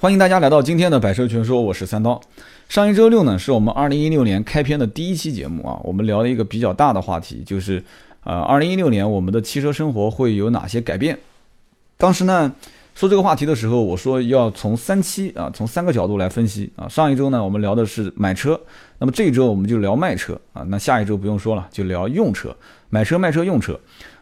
[0.00, 2.20] 欢迎大家来到今天的百车全说，我是三刀。
[2.68, 7.82] 上一周六呢，是我们二零一六年开篇的第一期节目啊，我们聊了一个比较大的话题，就是
[8.22, 11.18] 呃，二零一六年我们的汽车生活会有哪些改变？
[11.96, 12.54] 当时呢，
[12.94, 16.86] 说这个话题的时候，我说要从三期啊，从三个角度来分析啊。
[16.86, 18.60] 上一周呢，我们聊的是买车，
[19.00, 22.56] 那么这一周我们就聊卖车啊，那下一周不用说了，就聊用车，
[22.88, 23.76] 买车、卖车、用车。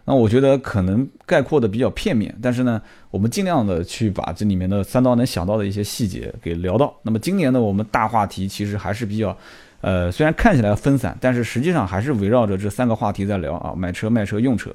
[0.09, 2.81] 那我觉得可能概括的比较片面，但是呢，
[3.11, 6.95] 我们尽量的去把这里面的三刀能想到的一些细节给聊到。
[7.03, 9.37] 那么今年呢，我们大话题其实还是比较，
[9.81, 14.71] 呃，虽然看起来分散，但是实际上还是围绕着这三个话题在聊啊，买车、卖车、用车。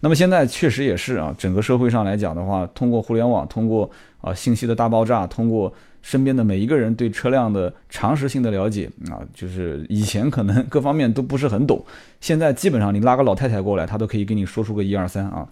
[0.00, 3.88] 那么现在确实也是啊，整个社会上来讲的话，通过互联网，通过
[4.20, 5.72] 啊信息的大爆炸，通过。
[6.06, 11.84] 身边的每一个人对车辆的常识性的了解啊，就是以前可能各方面都不是很懂，
[12.20, 15.44] 现在基本上你拉个老太太过来，她都可以给你说出个一二三啊。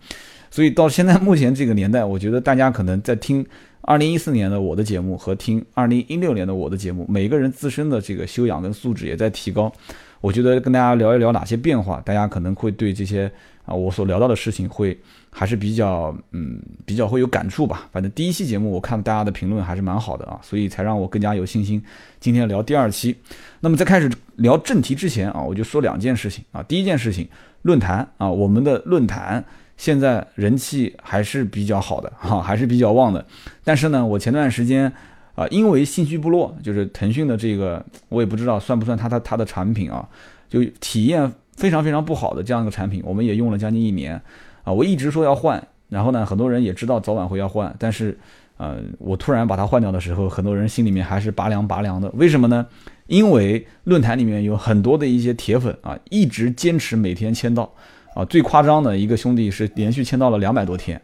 [0.52, 3.44] 所以到现在目前这个年代，我觉得大家可能在听
[3.80, 9.72] 二零一四年的我的节目和听二零一六年的我的节目，每个人自身的这个修养跟素质也在提高。
[10.20, 13.28] 我觉得跟大家聊一聊哪些变化，大家可能会对这些
[13.64, 14.96] 啊我所聊到的事情会。
[15.36, 21.82] 还是比较嗯比较会有感触吧，反正第一期节目我看大家的评论还是蛮好的啊，所以才让我更加有信心
[22.20, 23.16] 今天聊第二期。
[23.58, 26.62] 那么在开始聊正题之前啊，我就说两件事情啊。
[26.62, 27.26] 第一件事情，
[27.62, 29.44] 论坛啊，我们的论坛
[29.76, 33.26] 现在人气还是比较好的哈，还是比较旺的。
[33.64, 34.92] 但是呢，我前段时间
[35.34, 40.08] 啊，因为信息部落就是腾讯的这个，我也不知道算不算它的它的产品啊，
[40.48, 44.22] 就体验非常非常不好的这样一个产品，我们也用了将近一年。
[44.64, 48.18] 啊，我一直说要换，然后呢，很多人也知道早晚会要换，但是，
[48.56, 52.10] 呃，我突然把它换掉的时候，很多人心里面还是拔凉拔凉的。
[52.14, 52.66] 为什么呢？
[53.06, 57.70] 因为论坛里面有很多的一些铁粉啊，一直坚持每天签到，
[58.14, 61.00] 啊，最夸张的一个兄弟是连续签到了两百多天，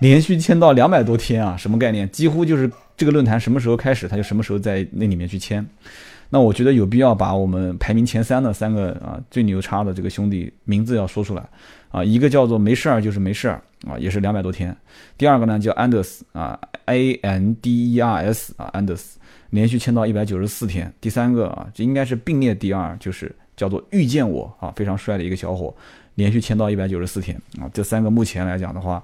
[0.00, 2.10] 连续签到两百多天啊，什么概念？
[2.10, 5.64] 几乎就是这个论坛什么时候开始，他就什么时候在那里面去签。
[6.30, 11.46] 那我觉得有必要把我们排名前三的三个啊最牛叉的这个兄弟名字要说出来。
[11.94, 14.76] 啊，一个叫做没事儿就是没事儿啊，也是两百多天。
[15.16, 19.16] 第二个呢叫安德斯啊，A N D E R S 啊，安德斯
[19.50, 20.92] 连续签到一百九十四天。
[21.00, 25.72] 第三个啊，这应该是并列第二，就是叫做遇见我啊，非常帅的一个小伙，
[26.16, 27.70] 连续签到一百九十四天啊。
[27.72, 29.00] 这三个目前来讲的话，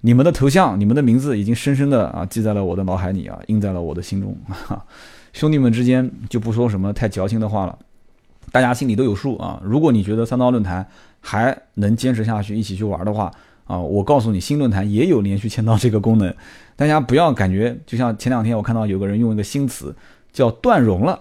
[0.00, 4.38] 你们的头像、你们的名字已经深深的啊记在了我的脑海里啊，印在了我的心中。
[5.34, 7.76] 兄弟们之间就不说什么太矫情的话了。
[8.52, 9.60] 大家心里都有数啊！
[9.62, 10.84] 如果你觉得三刀论坛
[11.20, 13.30] 还能坚持下去，一起去玩的话
[13.64, 16.34] 啊，我告诉你，新论坛也有连续签到这个功能。
[16.76, 19.94] 大家不要感觉，就像前两天我看到有个人用一个新词
[20.32, 21.20] 叫断融了。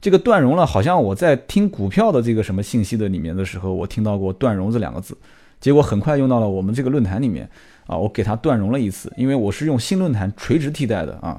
[0.00, 5.14] 这个断融了，好像我在听股票的这个什么信息的里面的时候，我听到过断融这两个字，
[5.60, 7.46] 结果很快用到了我们这个论坛里面
[7.86, 11.38] 啊，我给它断融了一次，因为我是用新论坛垂直替代的啊。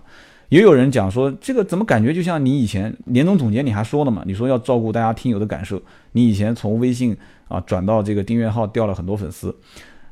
[0.51, 4.22] 也有人讲说，这个怎么感觉就像你以前年终总结你还说了嘛？
[4.25, 5.81] 你说要照顾大家听友的感受，
[6.12, 7.16] 你以前从微信
[7.47, 9.56] 啊转到这个订阅号掉了很多粉丝，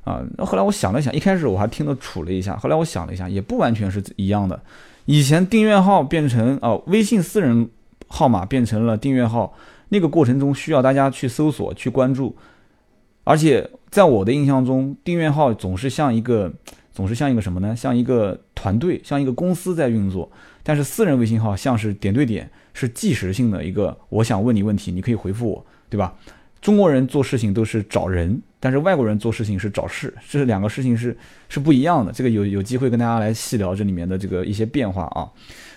[0.06, 4.58] 啊，那后来我想了想，一开始我还听得杵了一下，后来我想了一下，也不完全是一样的。
[5.04, 7.70] 以前订阅号变成啊微信私人
[8.08, 9.54] 号码变成了订阅号，
[9.90, 12.34] 那个过程中需要大家去搜索去关注，
[13.26, 16.54] 而且在我的印象中，订阅号总是像一个。
[17.00, 17.74] 总是像一个什么呢？
[17.74, 20.30] 像一个团队，像一个公司在运作。
[20.64, 23.98] 但是私人微信号像是点对点，是即时性的一个。
[24.10, 26.14] 我想问你问题，你可以回复我，对吧？
[26.60, 31.18] 中国人做事情都是找人，但是外国人做事情是找事，这是两个事情是
[31.48, 32.12] 是不一样的。
[32.12, 35.26] 这个有有机会跟大家来细聊这里面的这个一些变化啊。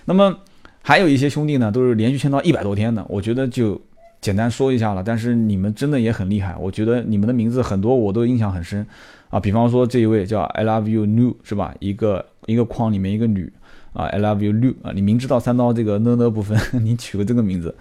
[0.06, 0.36] 那么
[0.82, 3.80] 还有一些兄弟呢，都是连续签到一百多天的，我觉得就
[4.20, 5.04] 简单说一下了。
[5.04, 8.84] 但是你们真的也很厉害，我觉得你们的名字很多我都印象很深。
[9.32, 11.74] 啊，比方说这一位叫 I love you new 是吧？
[11.80, 13.50] 一个一个框里面一个女
[13.94, 17.74] 啊，I love you new 啊，你明知道三刀这个呢呢部分， 你取个这个名字，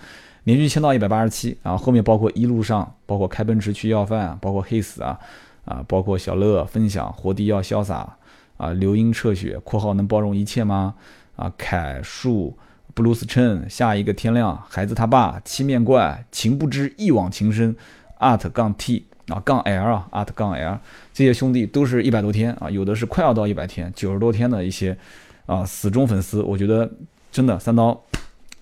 [0.46, 5.20] 连续签到一百八十七，然后面包括一路上，包括开奔驰去要饭，包括黑死啊
[5.66, 8.16] 啊，包括小乐分享，活地要潇洒
[8.56, 10.96] 啊，流音彻雪（括号能包容一切吗？）
[11.36, 12.58] 啊，凯树
[12.94, 17.76] 布鲁斯称下一个天亮，孩子他爸七面怪，情不知一往情深
[18.20, 19.08] ，art 杠 t。
[19.32, 20.78] 啊，杠 L 啊，at 杠 L，
[21.14, 24.98] 这些兄弟都是一百多天啊，有的是快要到一百天，九十多天的一些
[25.46, 26.92] 啊死忠粉丝，我觉得
[27.32, 28.00] 真的三刀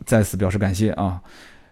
[0.05, 1.19] 在此表示感谢啊。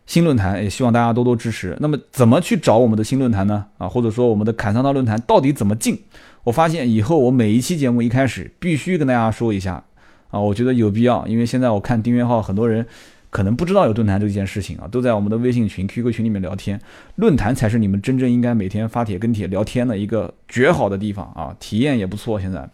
[0.06, 1.78] 新论坛也希望大家多多支持。
[1.80, 3.66] 那么怎么去找我们的新论坛呢？
[3.78, 6.02] 啊，或者说我们的砍三刀论坛到底怎么进？
[6.46, 9.84] 我发现以后我每一期节目一开始必须跟大家说一下
[10.32, 12.86] 啊，我觉得有必要，因为现在我看订阅号很多人。
[13.38, 16.82] 可能不知道有论坛这件事情啊，都在我们的微信群、QQ 群里面聊天。
[17.18, 22.40] 论坛才是你们真正应该每天发帖跟帖聊天的一个绝好的地方啊，体验也不错。
[22.40, 22.68] 现在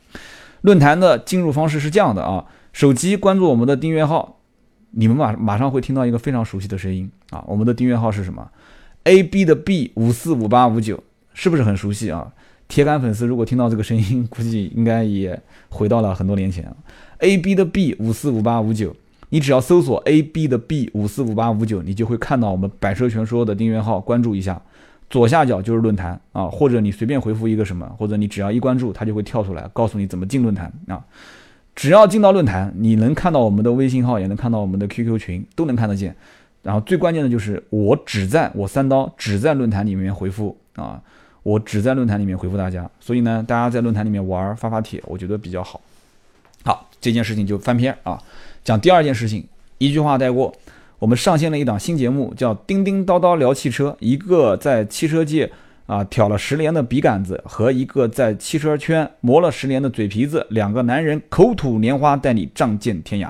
[0.61, 4.39] 论坛的进入方式是这样的啊，手机关注我们的订阅号，
[4.91, 7.43] 你们马马上会听到一个非常熟悉的声音啊！
[7.45, 8.49] 我们的订阅号是什么
[9.03, 12.31] ？A B 的 B 五四五八五九，是不是很熟悉啊？
[12.69, 16.73] 铁杆粉丝如果听到这个声音，估计应该也回到了很多年前。
[17.17, 18.95] A B 的 B 五四五八五九，
[19.33, 24.61] 你只要搜索 A B 的 B 五四五八五九，你就会看到我们百车全说的订阅号，关注一下。
[25.09, 31.03] 左下角就是论坛啊，或者你随便回复一个什么，或者你只要一关注，它就会跳出来告诉你怎么进论坛啊。
[31.73, 36.15] 只要进到论坛，你能看到我们的微信号，也能看到我们的 QQ 群，都能看得见。
[36.61, 41.01] 然后最关键的就是，我只在我三刀只在论坛里面回复啊，
[41.41, 42.87] 我只在论坛里面回复大家。
[42.99, 45.81] 所以呢，大家在论坛里面玩发发帖，我觉得比较好。
[46.63, 48.17] 好，这件事情就翻篇啊，
[48.63, 49.45] 讲第二件事情，
[49.77, 50.53] 一句话带过。
[50.99, 55.51] 我们上线了一档新节目，叫《叮叮叨叨聊汽车》，一个在汽车界
[55.85, 63.29] 啊挑了十年的笔杆子，和一个在汽车圈磨了十年的嘴皮子，两个男人口吐莲花，带你仗剑天涯。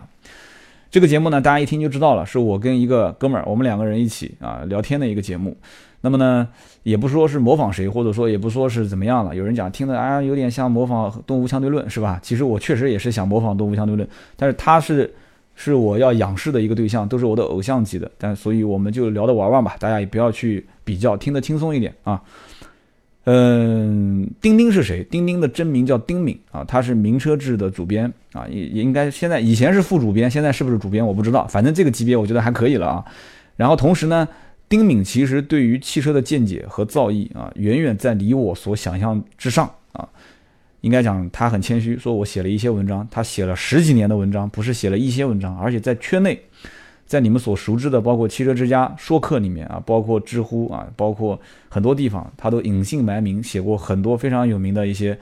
[0.91, 5.57] 这个节目呢，大家一听就知道了，是我跟一个哥们儿，我们两个人一起啊聊天的一个节目。
[6.01, 6.47] 那么呢，
[6.83, 9.35] 也不说是模仿谁，或者说也不说是怎么样了。
[9.35, 12.19] 有人讲听的啊，有点像模仿《动物相对论》，是吧？
[12.21, 15.11] 其实我确实也是想模仿《动物相对论》，但是他是。
[15.55, 22.21] 是我要仰视的一个对象，都是我的偶像级的，但所以我们就聊着玩玩吧，大家也不要去比较，听得轻松一点啊。
[23.25, 25.01] 嗯，丁丁是谁？
[25.09, 33.05] 丁丁的真名叫丁敏啊，他是名车志的主编啊，也也应该现在以前是副主编，现在是不是主编我不知道，反正这个级别我觉得还可以了啊。
[33.55, 34.27] 然后同时呢，
[34.67, 39.71] 丁敏其实对于汽车的见解和造诣啊，远远在离我所想象之上。
[40.83, 46.37] 应该讲他很谦虚，说我写了一些文章，他写了十几年的文章，不是写了一些文章，而且在圈内，
[47.05, 51.39] 在你们所熟知的，包括汽车之家说客里面啊，包括知乎啊，包括
[51.69, 55.17] 很多地方，他都隐姓埋名写过很多非常有名的一些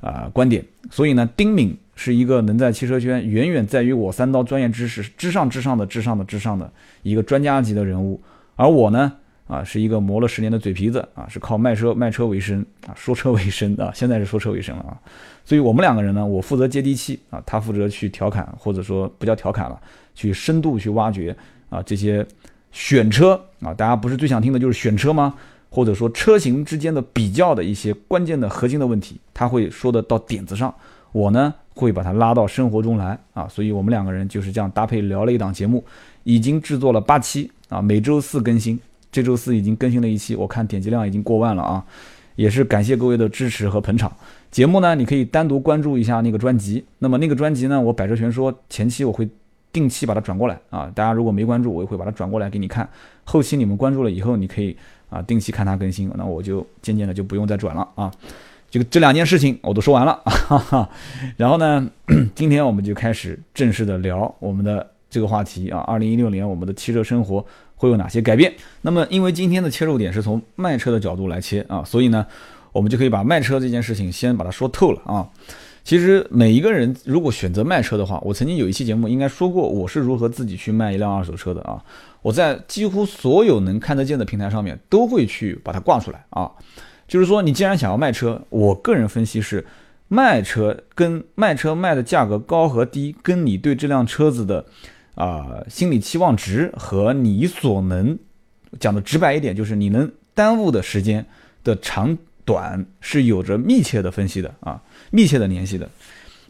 [0.00, 0.64] 啊观点。
[0.90, 6.68] 所以呢，丁敏是一个能在汽车圈远远在于我三刀专业知识之上之上的之上的之上的
[7.04, 8.20] 一个专家级的人物，
[8.56, 9.12] 而我呢。
[9.46, 14.96] 啊，是一个磨了十年的嘴皮子啊，是靠卖车卖车为生啊，说车为生啊，现在是说车为生了啊。
[15.44, 19.78] 所以我们两个人呢，我负责接地气啊，他负责去调侃，或者说不叫调侃了，
[20.14, 21.36] 去深度去挖掘
[21.68, 22.26] 啊这些
[22.72, 25.34] 选车啊，大家不是最想听的就是选车吗？
[25.68, 30.72] 或者说车型之间的比较的一些关键的核心的问题，他会说的到点子上，
[31.12, 33.48] 我呢会把它拉到生活中来啊。
[33.48, 35.84] 所以我们两个人就是这样搭配聊了一档节目，
[36.22, 38.78] 已经制作了八期啊，每周四更新。
[39.14, 41.84] 这周四已经更新了一期，我看点击量已经过万了啊，
[42.34, 44.12] 也是感谢各位的支持和捧场。
[44.50, 46.84] 节目呢，你可以单独关注一下那个专辑。
[46.98, 49.28] 那么那个专辑呢，我百车全说前期我会
[49.72, 52.88] 定期把它转过来啊，大家如果没关注，我也会把它转过来给你看。
[53.22, 54.76] 后期你们关注了以后，你可以
[55.08, 58.10] 啊定期看它更新，那我就渐渐的就不用再转了啊。
[58.68, 60.90] 这个这两件事情我都说完了，哈哈。
[61.36, 61.88] 然后呢，
[62.34, 67.46] 今天我们就开始正式的聊我们的这个话题啊，二零一六年我们的汽车生活。
[67.76, 68.52] 会有哪些改变？
[68.82, 72.26] 那么，因为今天的切入点是从卖车的角度来切啊，所以呢，
[72.72, 75.28] 我们就可以把卖车这件事情先把它说透了啊。
[75.82, 81.82] 其实每一个人如果选择卖车的话，我曾经有一期节目应该说过我是如何自己去卖一辆二手车的啊。
[82.22, 86.50] 我在几乎所有能看得见的平台上面都会去把它挂出来啊。
[87.06, 89.66] 就是说，你既然想要卖车，我个人分析是，
[90.08, 94.64] 卖车跟卖车卖的价格高和低，跟你对这辆车子的。
[95.14, 98.18] 啊，心理期望值和你所能
[98.80, 101.24] 讲的直白一点，就是你能耽误的时间
[101.62, 104.80] 的长短是有着密切的分析的啊，
[105.10, 105.88] 密切的联系的。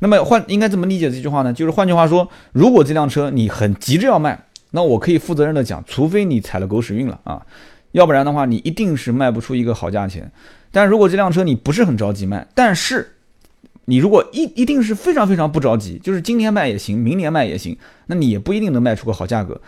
[0.00, 1.52] 那么换应该怎么理解这句话呢？
[1.52, 7.46] 就是换句话说，如果这辆车你很急着要卖，那我可以负责任的讲，除非你踩了狗屎运了啊，
[7.92, 10.30] 要不然的话你一定是卖不出一个好价钱。
[10.72, 13.13] 但如果这辆车你不是很着急卖，但是
[13.86, 17.76] 你如果一一定是非常非常不着急，就是今天卖也行，明年卖也行，
[18.06, 19.60] 那你也不一定能卖出个好价格。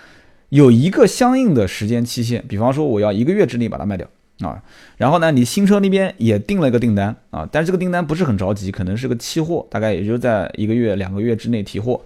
[0.49, 4.09] 有一个相应的时间期限，比方说我要一个月之内把它卖掉
[4.41, 4.63] 啊。
[4.97, 12.01] 然后呢，你新车那边也定了一个订单啊，但是这个订单不是很着急，可能是个期货，大概也就在一个月、两个月之内提货。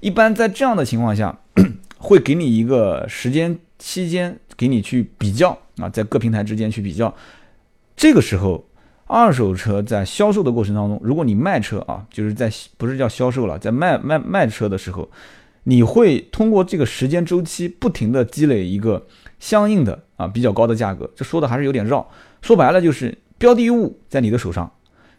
[0.00, 1.38] 一般在这样的情况下，
[1.98, 7.14] 会给你一个时间期间，给你去比较啊，在各平台之间去比较。
[7.96, 8.64] 这个时候。
[9.10, 15.10] 二手车在销售的过程当中，如果你卖车啊，就是在不是叫销售了，在卖卖卖车的时候，
[15.64, 19.04] 你会通过这个时间周期不停的积累一个
[19.40, 21.10] 相应的啊比较高的价格。
[21.16, 22.08] 这说的还是有点绕，
[22.40, 24.70] 说白了就是标的物在你的手上，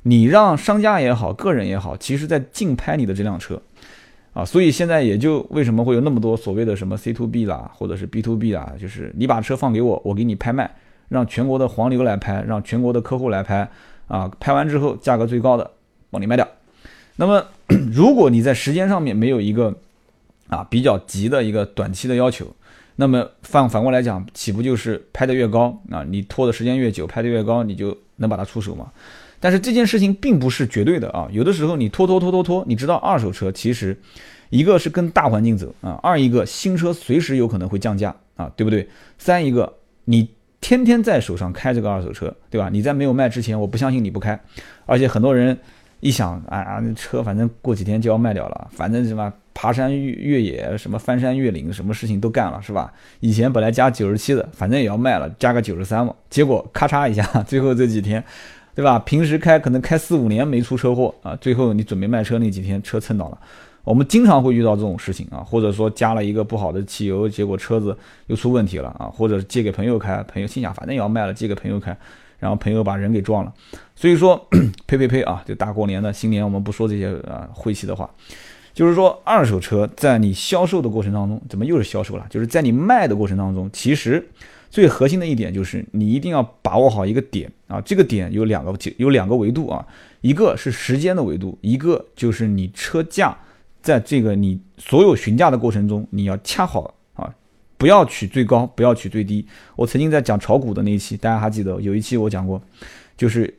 [0.04, 3.62] 你让商家也好，个人也好，其实在竞拍你的这辆车
[4.32, 10.74] 啊，所以现在也就为什么会有那么多所谓的什么 C to B 啦，或者是 B to B 啦，就是你把车放给我，我给你拍卖。
[11.12, 13.70] 让全国的黄牛来拍，让全国的客户来拍，
[14.08, 15.70] 啊，拍完之后价格最高的
[16.10, 16.48] 帮你卖掉。
[17.18, 17.46] 那么
[17.92, 19.76] 如果你在时间上面没有一个
[20.48, 22.48] 啊比较急的一个短期的要求，
[22.96, 28.90] 那么反反过来讲，岂不就是拍的越高啊，你拖的时间越久，拍的越高，你就能把它出手吗？
[29.42, 34.00] 但是这件事情并不是绝对的啊，有的时候你拖拖拖拖拖，你知道二手车其实
[34.50, 38.88] 一个是跟大环境走啊，二一个新车随时有可能会降价啊，对不对？
[39.18, 39.74] 三一个
[40.06, 40.30] 你
[40.62, 42.70] 天天在手上开这个二手车，对吧？
[42.72, 44.40] 你在没有卖之前，我不相信你不开，
[44.86, 45.58] 而且很多人
[46.00, 52.94] 一想啊啊，那车反正过几天就要卖掉了，反正什么爬山越越野，什么翻山越岭，什么事情都干了，是吧？
[53.20, 58.24] 以前本来加九十七的，反正也要卖了，加个九十三嘛，结果咔嚓一下， 最后这几天。
[58.74, 58.98] 对吧？
[59.00, 63.38] 平时开可能开四五年没出车祸啊，最后你准备卖车那几天车蹭到了。
[63.84, 67.98] 我们经常会遇到这种事情啊，或者说加了一个不好的汽油，结果车子
[68.28, 71.96] 又出问题了啊，或者借给朋友开，朋友心想反正也要卖了，借给朋友开，
[72.40, 73.54] 然后朋友把人给撞了。
[73.96, 74.48] 所以说
[74.86, 75.44] 呸呸呸啊！
[75.46, 78.10] 就大过年的新年，我们不说这些啊晦气的话，
[78.74, 82.26] 就是说二手车在你销售的过程当中，怎么又是销售了？
[82.30, 84.28] 就是在你卖的过程当中，其实。
[84.70, 89.86] 最核心的一点就是，你一定要把握好一个点啊，这个点有两个有两个维度啊，
[90.22, 93.38] 一个是时间的维度，一个就是你车价
[93.82, 97.34] 在这个你所有询价的过程中，你要恰好啊，
[97.78, 99.46] 不要取最高，不要取最低。
[99.76, 102.62] 我曾经在讲炒股的那一期，大家还记得有一期我讲过，
[103.18, 103.54] 就是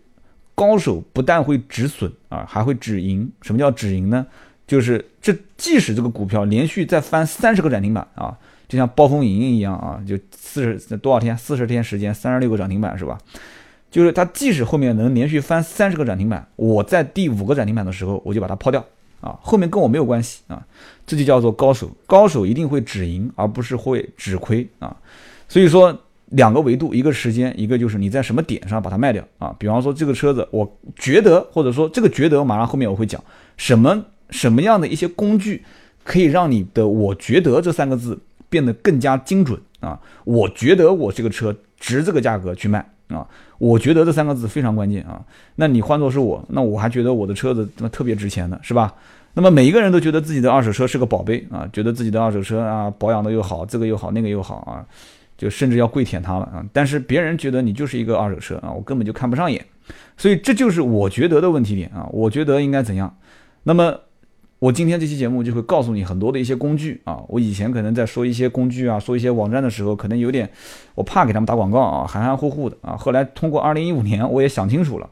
[0.54, 3.30] 高手不但会止损啊，还会止盈。
[3.42, 4.26] 什么叫止盈呢？
[4.66, 8.38] 就是这即使这个股票连续再翻三十个涨停板啊。
[8.68, 13.18] 就像暴风影音一样啊，就四十多少天，四十天时间，三十六个涨停板是吧？
[13.90, 18.82] 就是它即使后面能连续翻三十个涨停板，我在第五个涨停板的时候，我就把它抛掉
[19.22, 20.62] 啊，后面跟我没有关系啊，
[21.06, 24.94] 这就叫做高手，高手一定会止盈，而不是会止亏啊。
[25.48, 29.56] 所以说两个维度，一个时间，一个就是你在什么点上把它卖掉啊。
[29.58, 33.22] 比方说这个车子，我觉得或者说这个觉得，马上后面我会讲
[33.56, 35.64] 什么什么样的一些工具
[36.04, 38.20] 可以让你的我觉得这三个字。
[38.52, 39.98] 变得更加精准啊！
[40.24, 43.26] 我觉得我这个车值这个价格去卖啊！
[43.62, 45.22] 我觉得这三个字非常关键啊！
[45.54, 48.92] 那你换作是我，那我还觉得我的车子那特别值钱的是吧？
[49.34, 54.84] 那么每一个人都觉得自己的二手车是个宝贝啊，觉得自己的二手车啊保养的又好，这个又好，那个又好啊，
[55.38, 56.64] 就甚至要跪舔它了啊！
[56.72, 59.64] 但是别人觉得你就是一个二手车啊，我根本就看不上眼，
[60.16, 62.08] 所以这就是我觉得的问题点啊！
[62.10, 63.16] 我觉得应该怎样？
[63.62, 63.96] 那么。
[64.62, 70.48] 我今天这期节目就会告诉你很多的一些工具啊，我以前可能在说一些工具啊，说一些网站的时候，可能有点，
[70.94, 72.96] 我怕给他们打广告啊，含含糊糊的啊。
[72.96, 75.10] 后来通过二零一五年，我也想清楚了，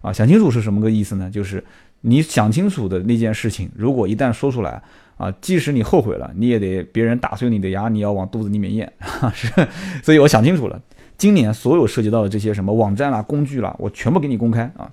[0.00, 1.30] 啊，想清楚是什么个意思呢？
[1.30, 1.62] 就是
[2.00, 4.82] 你想清楚的那件事情，如果一旦说出来
[5.18, 8.90] 啊，即使你后悔了，你也得别人打碎你的牙，你要往肚子里面咽，
[9.34, 9.52] 是。
[10.02, 10.80] 所以我想清楚了，
[11.18, 14.90] 今年所有涉及到的这些什么网站啦、工具啦，我全部给你公开啊，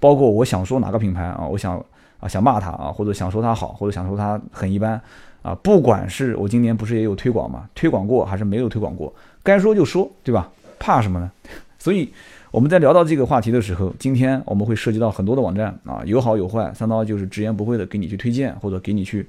[0.00, 1.80] 包括我想说哪个品牌啊，我想。
[2.24, 4.98] 啊，想骂他啊，或者想说他好，或者想说他很一般
[5.42, 9.12] 啊，不管是我今年不是也有推广嘛，推广过还是没有推广过，
[9.42, 10.50] 该说就说，对吧？
[10.78, 11.30] 怕什么呢？
[11.78, 12.10] 所以
[12.50, 19.26] 我们在聊到这个话题的时候，今天我们会涉及到很多的网站啊，有好有坏，三刀就是直言不讳的给你去推荐，或者给你去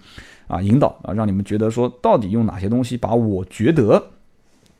[0.48, 4.02] 啊引导啊，让你们觉得说到底用哪些东西把我觉得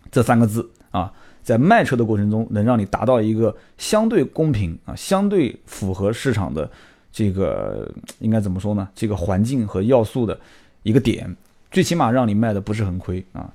[0.10, 1.12] 这三个字啊，
[1.44, 6.70] 在卖车的过程中能让你达到一个相对公平啊，相对符合市场的。
[7.16, 8.86] 这个应该怎么说呢？
[8.94, 10.38] 这个环境和要素的
[10.84, 11.34] 一个点，
[11.72, 13.50] 最起码让你卖的不是很亏啊。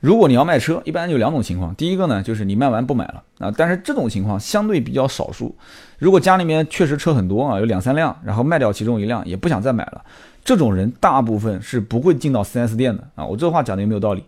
[0.00, 1.74] 如果你要卖车，一般有两种情况。
[1.74, 3.52] 第一个呢，就是你卖完不买了啊。
[3.54, 5.54] 但是这种情况相对比较少数。
[5.98, 10.02] 如果家里面确实车很多啊，有两三辆，然后卖掉其中一辆，也不想再买了，
[10.42, 13.26] 这种人大部分是不会进到 4S 店的啊。
[13.26, 14.24] 我这话讲的有没有道理？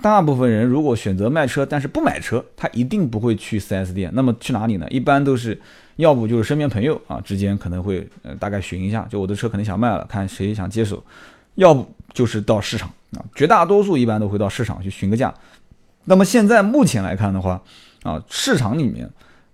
[0.00, 4.12] 大部分人如果选择卖车，但是不买车，他一定不会去 4S 店。
[4.14, 4.86] 那么去哪里呢？
[4.90, 5.60] 一般都是。
[5.96, 10.96] 要不就是身边朋友啊之间可能会呃大概询一下，就我的车可能想卖了，看谁想接手；
[11.54, 15.32] 要不就是到市场啊，绝大多数一般都会到市场去询个价。
[16.04, 17.60] 那么现在目前来看的话，
[18.02, 19.08] 啊市场里面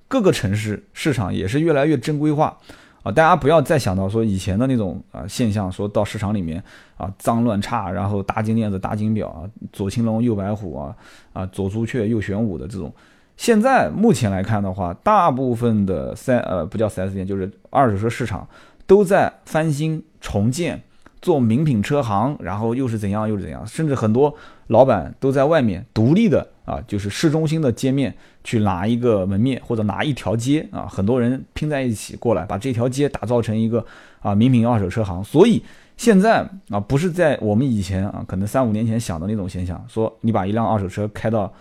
[0.09, 2.59] 各个城市市场也是越来越正规化
[3.05, 6.63] 啊，大家不要再想到说以前的那种啊现象，说到市场里面
[6.97, 10.97] 啊脏乱差，然后大金链子大金表啊，左青龙右白虎啊
[11.33, 12.93] 啊左朱雀右玄武的这种。
[13.37, 18.47] 现在目前来看的话，大部分的三呃不叫四 S 店，就是二手车市场
[18.87, 20.81] 都在翻新重建，
[21.21, 24.33] 做名品车行，然后又是怎样又是怎样，甚至很多
[24.69, 33.85] 老板都在外面独立的啊，就是市中心的街面去拿一个门面或者拿一条街啊，很多人拼在一起过来，把这条街打造成一个
[34.21, 35.25] 啊名品二手车行。
[35.25, 35.61] 所以
[35.97, 41.53] 现在啊，不是在我们以前啊，可能三五年前想的那种现象，说你把一辆二手车开到。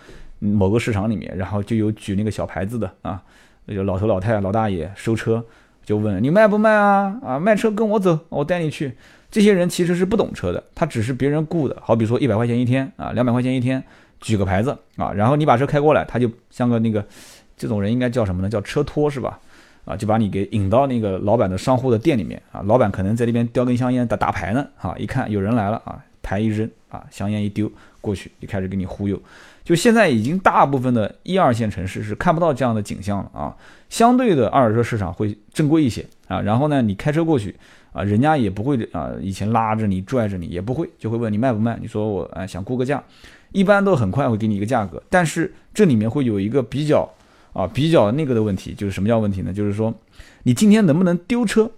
[0.41, 3.21] 某个市场里面，然后就有举那个小牌子的啊，
[3.67, 5.43] 有老头老太老大爷收车
[5.86, 7.19] 就问你卖不卖啊？
[7.24, 8.93] 啊，卖车跟我走，我带你去。
[9.29, 11.77] 这些人其实是不懂车的，他只是别人雇的。
[11.81, 13.81] 好比说一百块钱一天啊，两百块钱一天，
[14.19, 17.05] 举个牌子啊，然后你把车开过来，他就像个那个，
[17.55, 18.50] 这种人应该叫什么呢？
[18.50, 19.39] 叫车托是吧？
[19.86, 27.71] 啊，就把你给引到那个老板的商户的店里面啊，老板可能在那边叼根香烟打打牌呢，啊，一看有人来了啊，牌一扔啊，香烟一丢
[28.01, 29.17] 过去，就开始给你忽悠。
[29.71, 33.55] 就现在已经大部分的一二线城市是看不到这样的景象了啊，
[33.87, 37.55] 相对的二手车市场会正规一些啊，然后呢，你开车过去。
[37.93, 41.77] 啊，人家也不会啊，以前拉着你拽着你也不会，就会问你卖不卖？
[41.81, 43.03] 你说我啊想估个价，
[43.51, 45.01] 一般都很快会给你一个价格。
[45.09, 47.09] 但是这里面会有一个比较
[47.51, 49.51] 啊比较那个的问题，就是什么叫问题呢？
[49.51, 49.93] 就是说
[50.43, 51.69] 你今天能不能丢车？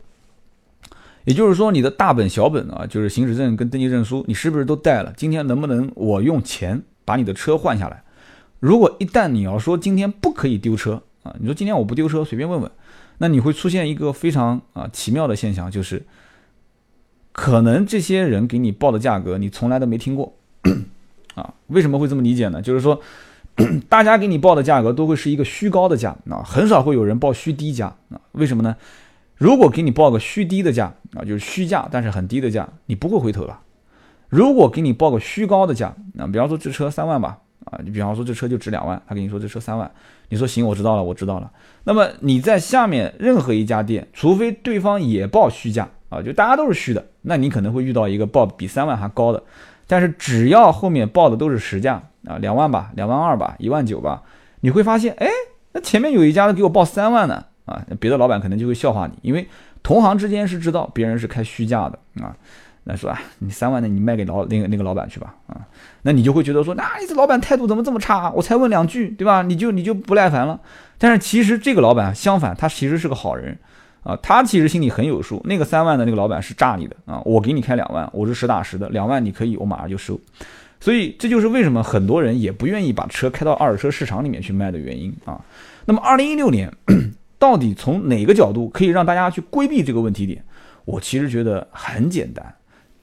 [1.26, 5.12] 也就是说你的大本小本啊，就是行驶证跟登记证书，你是不是都带了？
[5.18, 8.04] 今天能不能我用钱把你的车换下来？
[8.60, 12.72] 如果一旦你要说今天不可以丢车啊，你说今天我不丢车，随便问问。
[13.20, 16.06] 那你会出现一个非常啊奇妙的现象，就是
[17.32, 20.34] 可能这些人给你报的价格你从来都没听过
[21.36, 21.54] 啊？
[21.68, 22.62] 为什么会这么理解呢？
[22.62, 23.00] 就是说，
[23.90, 28.20] 大家给你报的价格都会是一个虚高的价啊，很少会有人报虚低价啊？
[28.34, 28.76] 为什么呢？
[29.36, 33.60] 如果给你报个虚低的价啊，就是虚价，但是很低的价，你不会回头了。
[34.34, 37.38] 如果给你报个虚高的价啊，比方说这车三万吧。
[37.66, 39.90] 啊，你比方说这车就值两万，他跟你说这车三万，
[40.28, 41.50] 你说行，我知道了，我知道了。
[41.86, 49.42] 那么你在下面任何一家店，除非对方也报虚价啊，就大家都是虚的，那你可能会遇到一个报比三万还高的。
[49.88, 54.24] 但是只要后面报的都是实价啊，两万吧，两万二吧，一万九吧，
[54.60, 55.28] 你会发现，哎，
[55.72, 59.48] 那前面有一家的给我报三万呢，啊，别的老板可能就会笑话你，因为
[59.82, 62.36] 同行之间是知道别人是开虚价的啊。
[62.86, 65.62] 那说啊，你三万的你卖给老那个那个老板去吧，啊，
[66.02, 68.30] 那你就会觉得说，那你这老板态度怎么这么差？
[68.32, 69.42] 我才问两句，对吧？
[69.42, 70.60] 你就你就不耐烦了。
[70.98, 73.58] 但是其实这个老板相反，他其实是个好人，
[74.04, 75.42] 啊，他其实心里很有数。
[75.46, 80.20] 那个三万的那个老板是诈你的啊，我给你开两万，我是实打实的，两万你可以，我马上就收。
[80.82, 85.40] 所以这就是为什么很多人也不愿意把车开到二手车市场里面去卖的原因啊。
[85.86, 86.70] 那么二零一六年
[87.40, 90.44] 到底从哪个角度可以让大家去规避这个问题点？
[90.84, 92.54] 我其实觉得很简单。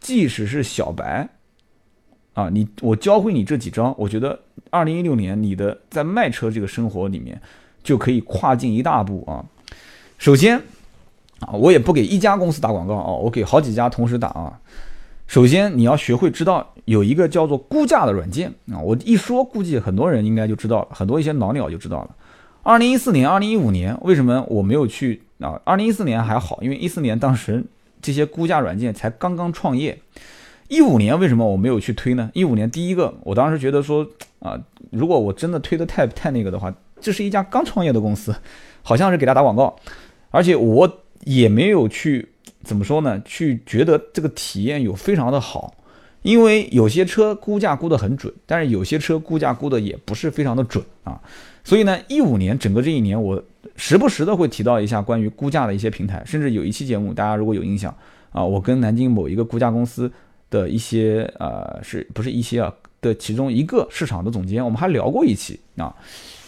[0.01, 1.29] 即使是小白，
[2.33, 7.39] 啊，你我教会你这几招，我觉得二零一六年你的在卖车这个生活里面
[7.83, 9.45] 就可以跨进一大步啊。
[10.17, 10.57] 首先
[11.41, 14.59] 啊，我也不给一家公司打广告啊，我给好几家同时打啊。
[15.27, 22.17] 首先你要学会知道有一个叫做估价的软件啊，我一说估计很多人应该就知道了，很多一些老鸟就知道了。
[22.63, 25.61] 二零一四年、二零一五年为什么我没有去啊？
[25.65, 27.63] 二零一四年还好，因为一四年当时。
[28.03, 29.99] 这些估价软件才刚刚创业，
[30.69, 32.31] 一五年为什么我没有去推呢？
[32.35, 34.07] 一五年第一个，我当时觉得说
[34.39, 34.59] 啊，
[34.91, 38.35] 如果我真的推的太太那个的话，这是一家刚创业的公司，
[38.83, 39.75] 好像是给他打广告，
[40.31, 42.29] 而且我也没有去
[42.63, 43.21] 怎么说呢？
[43.25, 45.75] 去觉得这个体验有非常的好，
[46.23, 51.21] 因为有些车估价估得很准，但是有些车估价估的也不是非常的准啊。
[51.63, 53.43] 所以呢，一五年整个这一年，我
[53.77, 57.95] 时不时的会提到一下关于估价的一些平台，甚至有一期节目，大家如果有印象
[58.33, 60.11] 啊，我跟南京某一个估价公司
[60.49, 65.95] 的一些呃，是不是一些啊的其中一个市场的总监，我们还聊过一期啊。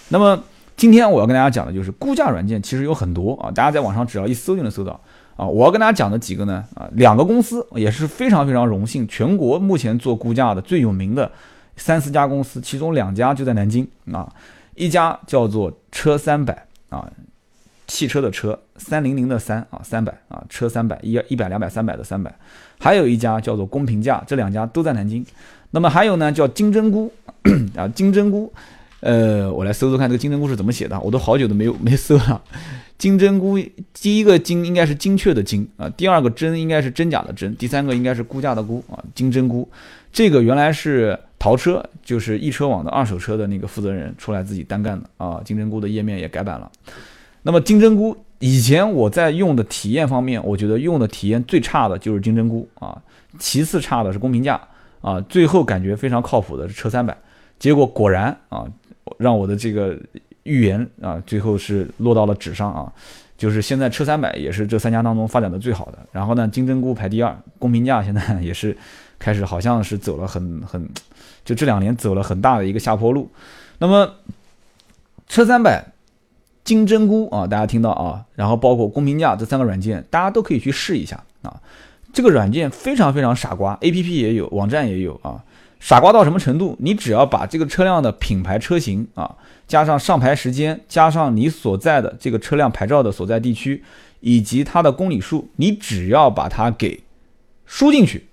[0.08, 0.42] 那么
[0.76, 4.98] 今天我要跟大家讲的就是估价软件其实有很多啊，大家在网上只要一搜就能搜到
[5.36, 5.46] 啊。
[5.46, 11.30] 我要跟大家讲的几个呢啊，两个公司也是非常非常荣幸，全国目前做估价的最有名的
[11.76, 14.30] 三四家公司，其中两家就在南京啊。
[14.74, 17.10] 一家叫做车三百啊，
[17.86, 22.34] 汽车的车三零零的三啊，三百啊，车三百一一百两百三百的三百，
[22.78, 25.24] 还有一家叫做公平价，这两家都在南京。
[25.72, 27.12] 那么还有呢，叫金针菇
[27.76, 28.52] 啊，金针菇，
[29.00, 32.42] 呃，我来搜搜看这个金针菇是怎么写的，我都好久都没有 没搜了。
[32.96, 33.58] 金针菇
[33.92, 39.68] 第一个金应该是精确的精啊，第二个真应该是真假的真，第三个应该是估价的估啊，金针菇，
[40.10, 41.18] 这个原来是。
[41.42, 46.70] 淘车就是易车网的二手车的那个负责人出来自己单干的啊，金针菇的页面也改版了。
[47.42, 52.96] 那么金针菇以前我在用的体验方面，我觉得用的体验最差的就是金针菇啊，
[53.40, 54.60] 其次差的是公平价
[55.00, 57.16] 啊，最后感觉非常靠谱的是车三百。
[57.58, 58.64] 结果果然啊，
[59.18, 59.98] 让我的这个
[60.44, 62.92] 预言啊，最后是落到了纸上啊，
[63.36, 65.98] 就是现在车三百也是这三家当中发展的最好的。
[66.12, 68.76] 然后呢，金针菇排第二，公平价现在也是
[69.18, 70.88] 开始好像是走了很很。
[71.44, 73.30] 就这两年走了很大的一个下坡路，
[73.78, 74.14] 那么
[75.28, 75.92] 车三百、
[76.64, 81.60] 金针菇啊，大家听到啊，然后包括公平价这三个软件，大家都可以去试一下啊。
[82.12, 85.42] 这个软件非常非常傻瓜，A P P 也有，网站也有啊。
[85.80, 86.76] 傻瓜到什么程度？
[86.78, 89.34] 你只要把这个车辆的品牌、车型啊，
[89.66, 93.82] 加上上牌时间，加上你所在的这个车辆牌照的所在地区，
[94.20, 97.02] 以及它的公里数，你只要把它给
[97.66, 98.28] 输进去，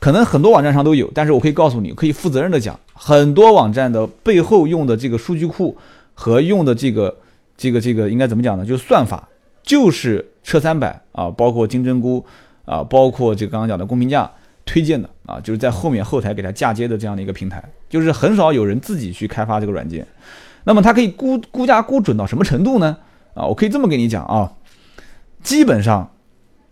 [0.00, 5.76] 可能很多网站上都有，但是我可以告诉你，可以负责任的讲，很多网站的背后用的这个数据库
[6.14, 7.14] 和用的这个
[7.56, 8.64] 这个这个应该怎么讲呢？
[8.64, 9.28] 就是算法，
[9.62, 12.24] 就是车三百啊，包括金针菇
[12.64, 14.30] 啊，包括这个刚刚讲的公平价
[14.64, 20.06] 推荐的啊，就是在后面后台给它嫁接的这样的一个平台，就是很少有人自己去开发这个软件。
[20.64, 22.96] 那么它可以估估价估准到什么程度呢？
[23.34, 24.52] 啊，我可以这么跟你讲啊。
[25.42, 26.10] 基本上，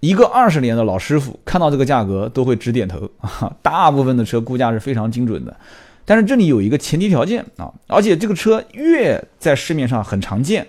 [0.00, 3.52] 一个二十年的老师傅看到这个价格都会直点头 啊。
[3.62, 5.56] 大部分的车估价是非常精准的，
[6.04, 10.66] 但是这里有一个前提条件啊，而且这个车越在市面上很常见，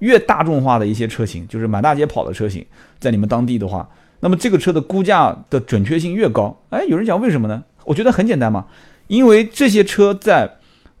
[0.00, 2.64] 越大众化的一些车型，就是满大街跑的车型，
[2.98, 3.88] 在你们当地的话，
[4.20, 6.54] 那么这个车的估价的准确性越高。
[6.70, 7.64] 哎，有人讲为什么呢？
[7.84, 8.66] 我觉得很简单嘛，
[9.06, 10.50] 因为这些车在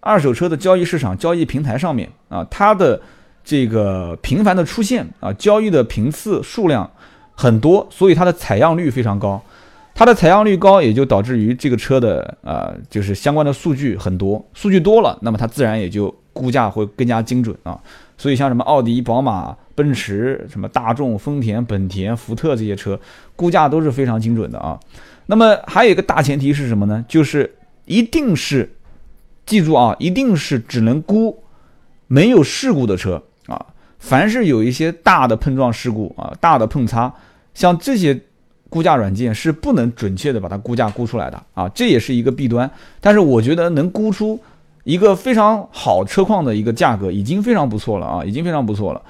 [0.00, 3.00] 二手车的交易市场、交易平台上面啊，它的。
[3.48, 6.90] 这个频繁的出现啊，交易的频次数量
[7.36, 9.40] 很多，所以它的采样率非常高。
[9.94, 17.80] 它的采样率高，也就导致于这个车的呃，就是相关的数据很多，数据多了，那么它自然也就估价会更加精准啊。
[18.18, 22.98] 所以像什么奥迪、宝马、奔驰、什么大众、丰田、本田、福特这些车，
[23.36, 24.78] 估价都是非常精准的啊。
[25.26, 27.04] 那么还有一个大前提是什么呢？
[27.08, 27.54] 就是
[27.86, 28.70] 一定是
[29.46, 31.42] 记住啊，一定是只能估
[32.06, 33.22] 没有事故的车。
[34.06, 37.12] 凡是有一些大的碰撞事故啊，大的碰擦，
[37.54, 38.16] 像这些
[38.70, 42.70] 估价软件是不能准确的把它估价估出来的啊，这也是一个弊端。
[43.00, 44.38] 但是我觉得能估出
[44.84, 49.02] 一个非常好车况的一个价格，已经非常不错了啊，已经非常不错了。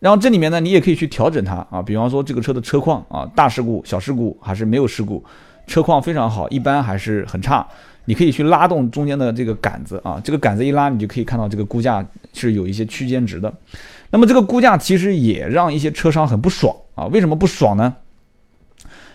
[0.00, 5.24] 然后这里面呢，你也可以去调整它啊，比方说这个车的车况啊，大事故、小事故还是没有事故，
[5.66, 7.66] 车况非常好，一般还是很差。
[8.04, 13.50] 你可以去拉动中间的这个杆子啊，这个杆子一拉，你就可以看到这个估价是有一些区间值的。
[14.12, 17.06] 那么这个估价其实也让一些车商很不爽啊。
[17.06, 17.96] 为什么不爽呢？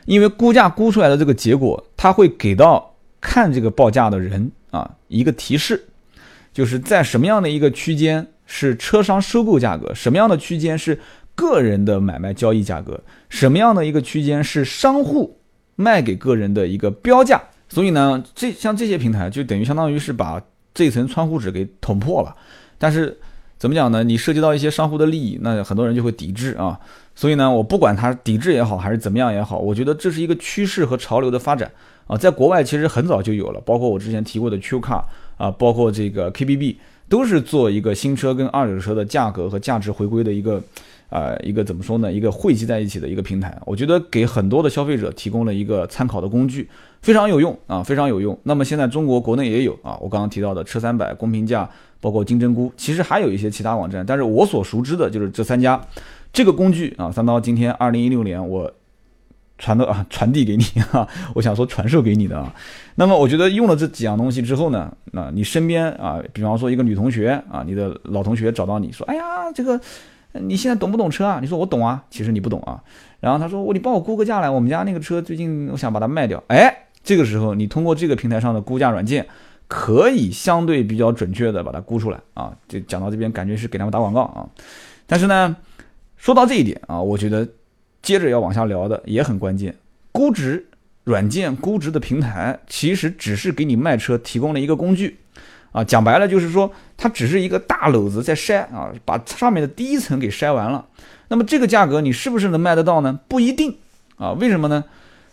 [0.05, 5.87] 因为估价估出来的这个结果，它会给到看这个报价的人啊一个提示，
[6.51, 10.99] 就是在什么样的一个区间是车商收购价格，什么样的区间是
[11.35, 15.37] 个人的买卖交易价格，什么样的一个区间是商户
[15.75, 17.41] 卖给个人的一个标价。
[17.69, 20.41] 所以呢，这像这些平台就等于相当于是把
[20.73, 22.33] 这层窗户纸给捅破了。
[22.77, 23.19] 但是
[23.57, 24.03] 怎么讲呢？
[24.03, 26.79] 你涉及到一些商户的利益，那很多人就会抵制啊。
[27.15, 31.71] 所以呢，我不管他抵制也好，还是怎么样也好，我觉得这是一个趋势和潮流的发展
[32.05, 32.15] 啊。
[32.15, 35.03] 在国外其实很早就有了，包括我之前提过的 Q Car
[35.37, 36.75] 啊，包括这个 KBB，
[37.09, 40.61] 都是做一个新车跟二手车的价格和价值回归的一个。
[41.09, 42.11] 呃，一个怎么说呢？
[42.11, 46.67] 一个汇集在一起的一个平台，我觉得给很多的消费者提供了一个参考的工具，
[47.07, 48.37] 非常有用啊，非常有用。
[48.43, 51.69] 那么现在中国国内也有啊，我刚刚提到的车三百、公平价，
[52.01, 55.81] 包括金针菇，其实还有一些其他网站，但是我所熟知的就是这三家。
[56.33, 58.69] 这个工具啊，三刀今天二零一六年我
[59.57, 62.53] 传的啊，传递给你 啊，我想说传授给你的啊。
[62.95, 69.79] 那么我觉得用了这几样东西之后呢，那你身边啊，比方说一个女同学啊，你的老同学找到你说，哎呀，这个。
[70.39, 71.39] 你现在懂不懂车啊？
[71.41, 72.83] 你说我懂啊，其实你不懂啊。
[73.19, 76.43] 然后他说我你帮我估个价来，我们家那个车最近我想把它卖掉。
[76.49, 76.71] 哎，
[77.07, 79.25] 这个时候你通过这个平台上的估价软件，
[79.69, 82.51] 可以相对比较准确的把它估出来啊。
[82.67, 84.45] 就讲到这边，感觉是给他们打广告啊。
[85.05, 85.55] 但是呢，
[86.17, 87.47] 说到这一点啊，我觉得
[88.01, 89.73] 接着要往下聊的也很关键。
[90.11, 90.67] 估值
[91.05, 95.17] 软件估值的平台其实只是给你卖车提供了一个工具。
[95.71, 100.85] 啊，讲白了就是说，它只是一个大篓子在筛啊，把上面的第一层给筛完了。
[101.29, 103.17] 那么这个价格你是不是能卖得到呢？
[103.29, 103.77] 不一定
[104.17, 104.33] 啊。
[104.33, 104.83] 为什么呢？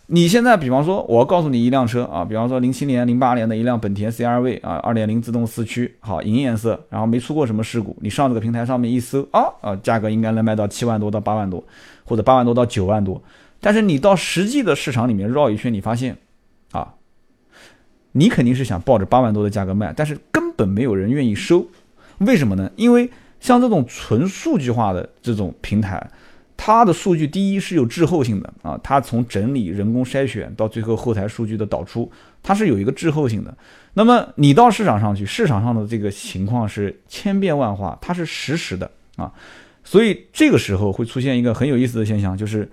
[0.06, 7.96] 你现在比方说，我告诉你一辆车啊，比方说零七年、零八年的一辆本田 CR-V 啊，二点零自动四驱，好银颜色，然后没出过什么事故。
[8.00, 11.64] 你上这个平台上面一搜啊啊，价格应该能卖到七万多到八万多，
[12.04, 13.22] 或者八万多到九万多。
[13.60, 16.16] 但是你到实际的市场里面绕一圈，你发现
[16.72, 16.94] 啊。
[18.16, 21.66] 你肯定是想抱着八万多的价格卖，但是根本没有人愿意收，
[22.18, 22.70] 为什么呢？
[22.76, 26.10] 因为像这种纯数据化的这种平台，
[26.66, 32.10] 它的数据第一是有滞后性的啊，它从整理、人工筛选到最后后台数据的导出，
[32.42, 33.54] 它是有一个滞后性的。
[33.92, 39.30] 那么你到市场上去，市场上的这个情况是千变万化，它是实时的啊，
[39.84, 42.66] 所以这个时候会出现一个很有意思的现象，就是。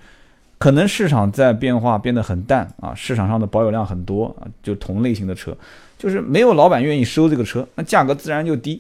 [0.58, 5.58] 可能市场在变化，变得很淡啊，市场上的保有量很多啊，就同类型的车，
[5.98, 8.80] 就是没有老板愿意收这个车，那价格自然就低。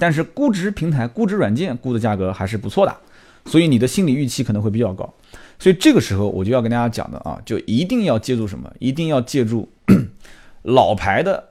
[0.00, 2.96] 但是估值平台、估值软件估的价格还是不错的，
[3.46, 5.12] 所以你的心理预期可能会比较高。
[5.58, 8.70] 所以这个时候我就要跟大家讲的啊，就一定要借助什么？
[8.78, 9.68] 一定要借助
[10.62, 11.50] 老牌的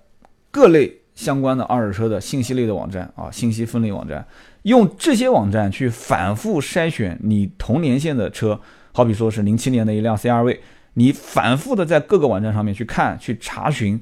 [0.51, 4.25] 各类相关的二手车的信息类的网站啊，信息分类网站，
[4.63, 8.59] 用这些网站去反复筛选你同年限的车，
[8.91, 10.59] 好比说是零七年的一辆 CRV，
[10.95, 14.01] 你反复的在各个网站上面去看去查询，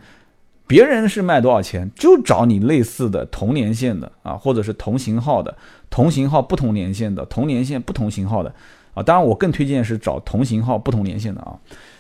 [0.68, 5.56] 别人是卖多少钱，就找你类似的同年限的啊，或者是同型号的，
[5.90, 8.54] 同型号不同年限的，同年限不同型号的
[8.94, 11.56] 啊，当然我更推荐是找同型号不同年限的啊，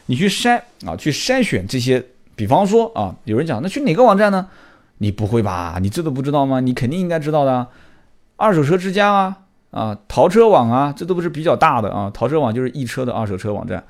[0.05, 2.03] 你去筛啊，去筛选这些，
[2.35, 4.47] 比方说啊，有人讲那去哪个网站呢？
[4.99, 5.79] 你不会吧？
[5.81, 6.59] 你这都不知道吗？
[6.59, 7.65] 你肯定应该知道的，
[8.35, 9.37] 二手车之家啊，
[9.71, 12.11] 啊，淘车网啊，这都不是比较大的啊。
[12.13, 13.83] 淘车网就是易车的二手车网站，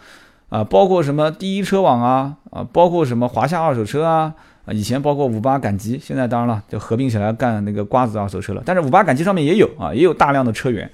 [0.47, 4.33] 啊，包括什么第一车网啊，啊，包括什么华夏二手车啊，
[4.65, 8.61] 啊，以前包括五八赶集，现在当然了，就合并起来干那个瓜子二手车了。
[8.65, 10.89] 但是五八赶集上面也有啊，也有大量的车源，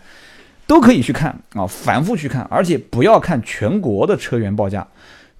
[0.65, 4.87] 都可以去看啊，反复去看，而且不要看全国的车源报价，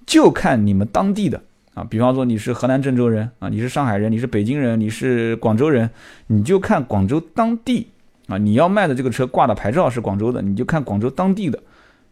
[0.06, 1.40] 就看你们当地的。
[1.74, 5.88] 啊，比方说你是河南郑州人啊，你是上海人，你是北京人，你是广州人，
[6.26, 7.88] 你就看广州当地
[8.26, 11.56] 啊，你要卖的这个车挂的牌照是广州的，你就看广州当地的，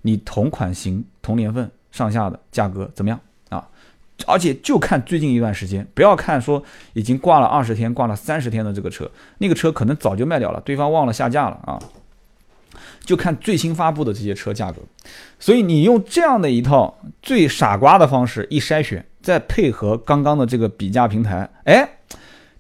[0.03, 3.19] 你同款型、同年份上下的价格怎么样？
[4.27, 6.63] 而且就看最近一段时间，不要看说
[6.95, 11.79] 已经挂了二十天、挂了三十天的这个车，那个车可能早就卖掉了，对方忘了下架了啊。
[13.05, 14.79] 就看最新发布的这些车价格，
[15.39, 19.05] 所以你用这样的一套最傻瓜的方式一筛选。
[19.23, 21.89] 再配合刚刚的这个比价平台，哎，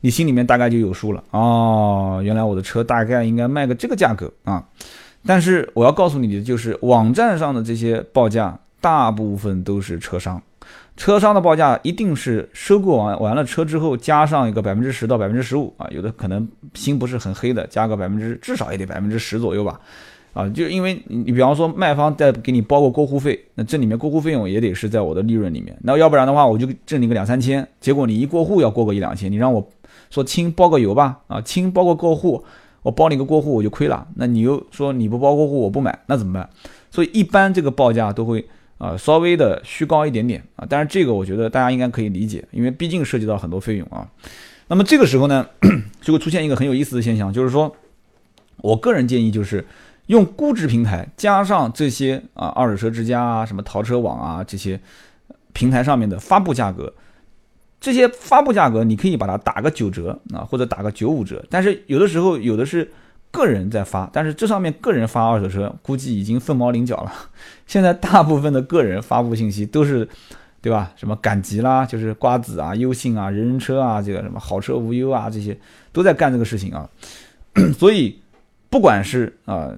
[0.01, 2.21] 你心里面大概就有数了哦。
[2.25, 4.67] 原来我的车大概应该卖个这个价格啊。
[5.25, 10.43] 但是我要告诉你的就是，网站上的这些报价大部分都是车商，
[10.97, 19.81] 车商的报价一定是收购完完了车之后加上一个百分之十到百分之十五啊，有的可能心不是很黑的，加个百分之至少也得百分之十左右吧。
[20.33, 29.67] 啊，就因为你，比方说卖方再给你包个过户费，那这里面过户费用也得是在我的利润里面，那要不然的话我就挣你个两三千，结果你一过户要过个一两千，你让我
[30.11, 32.45] 说亲包个邮吧，啊亲包个过户，
[32.83, 36.51] 我包你个过户我就亏了，那你又说你不包过户我不买，那怎么办？
[36.91, 38.47] 所以一般这个报价都会
[38.79, 44.07] 啊稍微的虚高一点点啊，但是这个我觉得大家应该可以理解，因为毕竟涉及到很多费用啊。
[44.69, 45.47] 那么这个时候呢，
[46.01, 47.75] 就会出现一个很有意思的现象，就是说
[48.59, 49.65] 我个人建议就是。
[50.07, 54.81] 用估值平台加上这些啊，二手车之家啊，什么淘车网啊这些
[55.53, 56.95] 平台上面的发布价格，
[57.81, 61.45] 这些发布价格你可以把它打个九折啊，或者打个九五折。
[61.51, 62.89] 但是有的时候有的是
[63.37, 67.13] 个人在发，但是这上面个人发二手车估计已经凤毛麟角了。
[67.69, 70.09] 现在大部分的个人发布信息都是，
[70.63, 70.91] 对吧？
[70.97, 75.59] 什么赶集啦，就是瓜子啊、优信啊、人人车啊，这个什么好车无忧啊，这些
[75.93, 76.89] 都在干这个事情啊。
[77.77, 78.19] 所以
[78.71, 79.71] 不管是啊。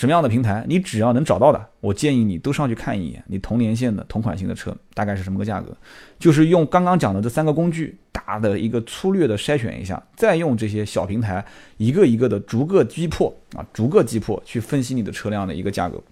[0.00, 3.22] 什么样的平台，你只要能找到的，我建议你都上去看一眼。
[3.26, 5.76] 你同年限的同款型的车大概是什么个价格？
[6.18, 11.44] 就是用刚刚讲的这三个工具，大的一个粗略的筛选一下，再用这些小平台
[11.76, 16.02] 一个一个的逐个击破啊，逐个击破去分析你的车辆的一个价格。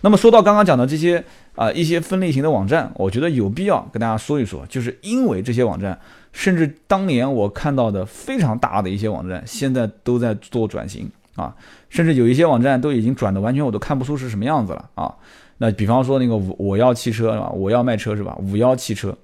[0.00, 1.22] 那么说到刚刚讲的这些
[1.56, 6.00] 啊一些分类型的网站，我觉得有必要跟大家说一说，就是因为这些网站，
[6.32, 11.10] 甚至当年我看到的非常大的一些网站，现在都在做转型。
[11.36, 11.54] 啊，
[11.88, 15.14] 甚至有一些网站都已经转的完全我都看不出是什么样子了啊。
[15.58, 17.48] 那比方说那个五我要汽车是吧？
[17.50, 18.36] 我要卖车是吧？
[18.40, 19.16] 五幺汽车，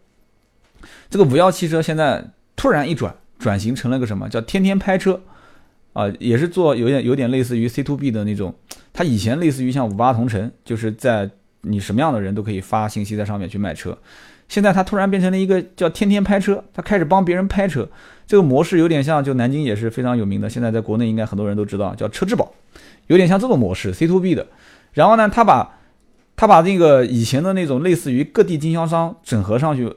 [1.10, 2.24] 这个五幺汽车现在
[2.56, 5.20] 突然一转，转型成了个什么叫天天拍车
[5.92, 6.08] 啊？
[6.18, 8.54] 也是做有点有点类似于 C to B 的那种。
[8.94, 11.30] 它以前类似于像五八同城，就是在
[11.62, 13.96] 你什么样的人都可以发信息在上面去卖车。
[14.48, 17.88] 现在它突然变成了一个叫天天拍车，它开始帮别人拍车。
[18.32, 22.50] 这个模式有点像，就南京也是非常有名的，现在在国内应该很多人都知道，叫车质保，
[23.08, 24.46] 有点像这种模式，C to B 的。
[24.94, 25.78] 然后呢，他把，
[26.34, 29.92] 他把那个以前的那种类似于各地经销商整合上去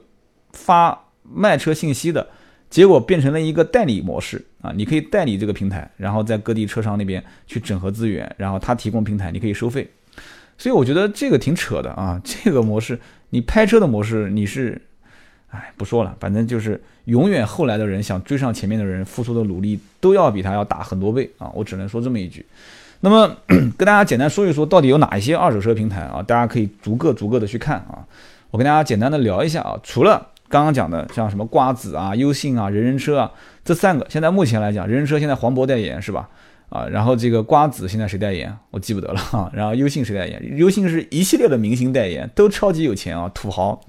[0.52, 2.28] 发卖车信息的，
[2.68, 9.90] 结果变成了一个代理模式啊，你可以代理这个平台，然后在各地车商那边去整合资源，然后他提供平台，你可以收费。
[10.58, 14.82] 所以我觉得这个挺扯的啊，这个模式，你拍车的模式你是。
[15.56, 21.50] 哎，不说了，反正就是永远后来的人想追上前面的人，付出的努力都要比他要大很多倍啊！
[21.54, 22.44] 我只能说这么一句。
[23.00, 26.22] 那么 跟大家简单说一说，到底有哪一些二手车平台啊？
[26.22, 28.04] 大家可以逐个逐个的去看啊。
[28.50, 29.78] 我跟大家简单的聊一下啊。
[29.82, 33.30] 除了刚刚讲的像什么瓜子啊、优信啊、人人车啊
[33.64, 36.28] 这三个，现在目前来讲，人人车现在黄渤代言是吧？
[36.68, 38.56] 啊，然后这个瓜子现在谁代言？
[38.70, 39.50] 我记不得了哈。
[39.54, 40.56] 然后优信谁代言？
[40.56, 43.80] 优信是一系列的明星代言，都超级有钱啊，土豪。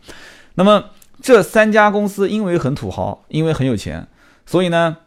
[0.55, 0.83] 那么。
[1.21, 4.07] 这三家公司因为很土豪，因为很有钱，
[4.45, 4.97] 所以呢，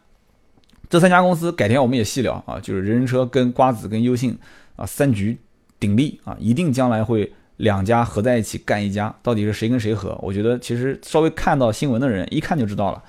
[0.89, 4.37] 这三家公司改天我们也细聊啊，就是人人车跟瓜子跟优信
[4.75, 5.37] 啊三局
[5.79, 10.17] 鼎立啊，一定将来会两家合在一起干一家，到底是谁跟谁合？
[10.21, 13.01] 我觉得其实稍微看到新闻的人一看就知道了。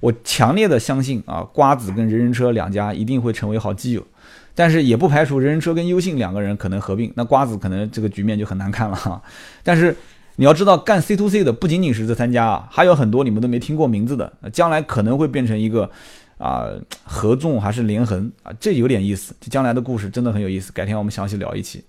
[0.00, 4.06] 我强烈的相信啊，瓜子跟人人车两家一定会成为好基友，
[4.54, 9.20] 但是也不排除人人车跟优信两个人可能合并，那瓜子可能这个局面就很难看了哈。
[9.64, 9.96] 但是
[10.40, 15.90] 你要知道，干 C to C 的不仅仅是这三家啊，还有很多你们都没听过名字的，将来可能会变成一个
[16.38, 16.68] 啊
[17.02, 21.84] 合纵还是连横啊，这有点意思，这将来的故事真的很有意思，改天我们详细聊一期。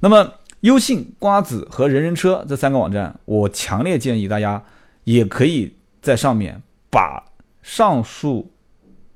[0.00, 0.30] 那么
[0.60, 4.62] 优信、瓜子和人人车这三个网站，我强烈建议大家
[5.04, 7.24] 也可以在上面把。
[7.62, 8.52] 上述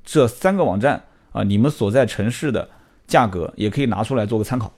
[0.05, 2.69] 这三个网站啊，你们所在城市的
[3.07, 4.73] 价格也可以拿出来做个参考。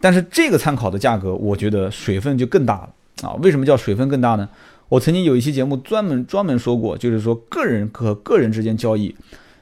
[0.00, 2.90] 但是这个参考的价格，我觉得水分就更大了
[3.22, 3.34] 啊！
[3.42, 4.48] 为什么叫水分更大呢？
[4.88, 9.14] 我曾经有一期节目专门专门说过，就是说个人和个人之间交易，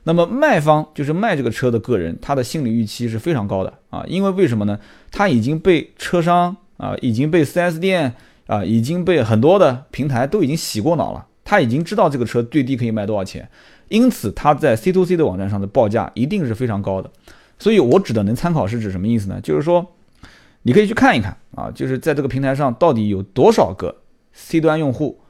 [0.03, 4.05] 那么卖方就是卖这个车的个人，他的心理预期是非常高的啊！
[4.07, 4.79] 因为为什么呢？
[5.11, 8.15] 他已经被车商啊，已经被 4S 店
[8.47, 11.27] 啊，已经被很多的平台都已经洗过脑了。
[11.45, 13.49] 他已经知道这个车最低可以卖多少钱，
[13.89, 17.11] 因此他在 C to C 的网站上的报价一定是非常高的。
[17.59, 19.39] 所以我指的能参考是指什么意思呢？
[19.43, 19.87] 就是说，
[20.65, 23.95] 你可以去看一看啊，就是在这个平台上到底有多少个
[24.33, 25.21] C 端用户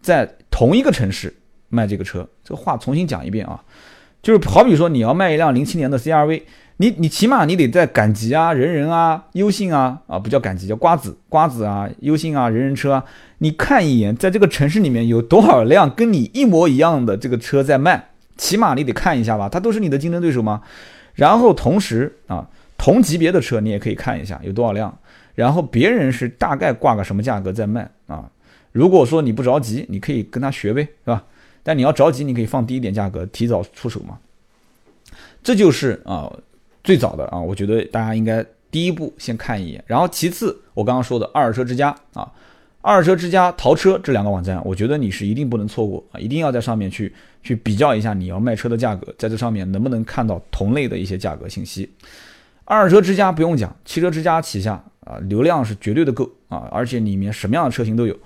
[0.00, 1.32] 在同一个城市
[1.68, 2.28] 卖这个车。
[2.42, 3.62] 这个话重新讲一遍啊，
[4.20, 6.42] 就是好比说你要卖一辆零七年的 CRV。
[6.78, 13.04] 你你起码你得在赶集啊、人人啊、优信啊啊不叫赶集叫瓜子瓜子啊、优信啊、人人车啊，
[13.38, 20.62] 你看一眼，在这个城市里面有多少辆跟你一模一样的这个车在卖，起码你得看一下吧，它都是你的竞争对手吗？
[21.14, 22.48] 然后同时啊，
[22.82, 24.98] 同级别的车你也可以看一下有多少辆，
[25.36, 28.28] 然后别人是大概挂个什么价格在卖啊？
[28.72, 31.24] 如果说你不着急，你可以跟他学呗，是吧？
[31.62, 34.18] 但你要着急，你可以放低一点价格，提早出手嘛。
[35.44, 36.28] 这就是啊。
[36.82, 42.28] 最早的啊，我觉得大家应该第一步先看一眼，然后其次我刚刚说的二手车之家啊，
[42.80, 47.14] 二手车之家、淘车这两个网站，我觉得你是一定不能错过啊，一定要在上面去
[47.44, 51.88] 去比较一下你要卖车的价格，在这上面能不能看到同类的一些价格信息。
[52.64, 58.16] 二手车之家不用讲，汽车之家旗下啊，流量是绝对的够啊，而且里面什么样的车型都有。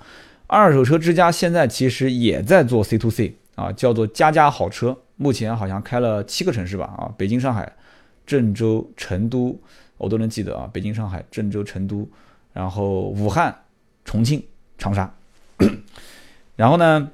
[0.47, 7.73] 二手车之家现在其实也在做 C to C 啊，叫做家家好车，目前好像开了七个城市吧啊，北京、上海。
[8.27, 9.57] 郑州、成都，
[9.97, 10.69] 我都能记得啊。
[10.73, 12.05] 北京、上海、郑州、成都，
[12.51, 13.57] 然后武汉、
[14.03, 14.43] 重庆、
[14.77, 15.09] 长沙。
[16.57, 17.09] 然后呢，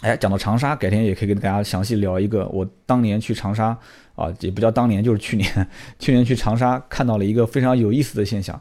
[0.00, 2.46] 哎，讲到长沙，改天也可以跟大家详细聊一个。
[2.48, 3.76] 我当年去长沙
[4.14, 5.68] 啊，也不叫当年，就是去年。
[5.98, 8.60] 去年去长沙看到了一个非常有意思的现象：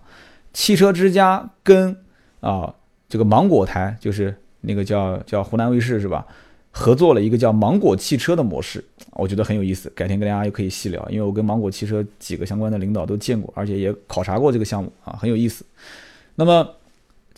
[0.52, 1.96] 汽车之家跟
[2.40, 2.74] 啊
[3.08, 6.26] 这个芒果台，就是那个叫叫湖南卫视是吧？
[6.72, 15.66] 合作了一个叫芒果汽车的模式，我觉得很有意思，改天跟大家又可以细聊，因为我跟芒果汽车几个相关的领导都见过，而且也考察过这个项目啊，很有意思。
[16.36, 16.68] 那么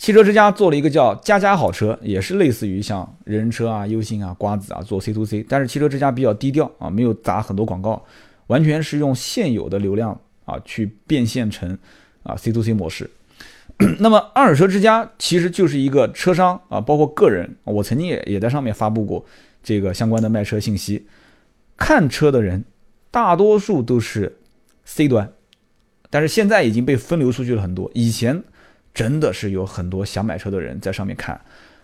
[0.00, 8.02] 汽车之家做了一个叫家家好车，也是类似于像人人车啊、优信啊、瓜子啊做 C to C，但是汽车之家比较低调啊，没有砸很多广告，
[8.46, 11.78] 完全是用现有的流量啊去变现成
[12.22, 13.10] 啊 C to C 模式。
[14.00, 19.22] 那么二手车之家其实就是一个车商啊，包括个人，我曾经也也在上面发布过
[19.62, 21.06] 这个相关的卖车信息。
[21.76, 22.64] 看车的人
[23.10, 24.38] 大多数都是
[24.86, 25.30] C 端，
[26.08, 27.90] 但是现在已经被分流出去了很多。
[27.92, 28.42] 以前
[28.94, 31.40] 真的是有很多想买车的人在上面看，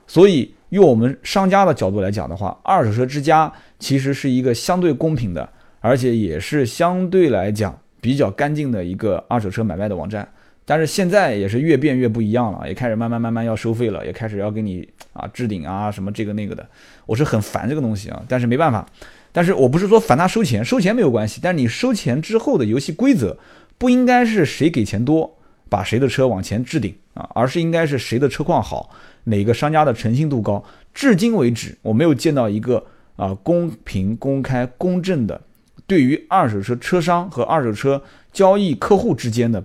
[0.07, 5.49] 所以用我们商家的角度来讲的话，二手车之家其实是一个相对公平的，
[5.81, 10.29] 而且也是相对来讲比较干净的一个二手车买卖的网站。
[10.69, 16.69] 但是现在也是越变越不一样了，也开始慢慢慢慢要收费了，也开始要给你啊置顶啊什么这个那个的，
[17.07, 18.85] 我是很烦这个东西啊，但是没办法，
[19.31, 23.39] 但是我不是说烦他收钱，收钱没有关系，但是你收钱之后的游戏规则
[23.79, 25.39] 不应该是谁给钱多
[25.69, 28.91] 把谁的车往前置顶啊，而是应该是谁的车况好，
[29.25, 30.65] 哪个商家的诚信度高。
[30.93, 32.85] 至今为止，我没有见到一个
[33.17, 35.41] 啊公平、公开、公正的
[35.87, 38.03] 对于二手车车商和二手车
[38.33, 39.65] 交易客户之间的。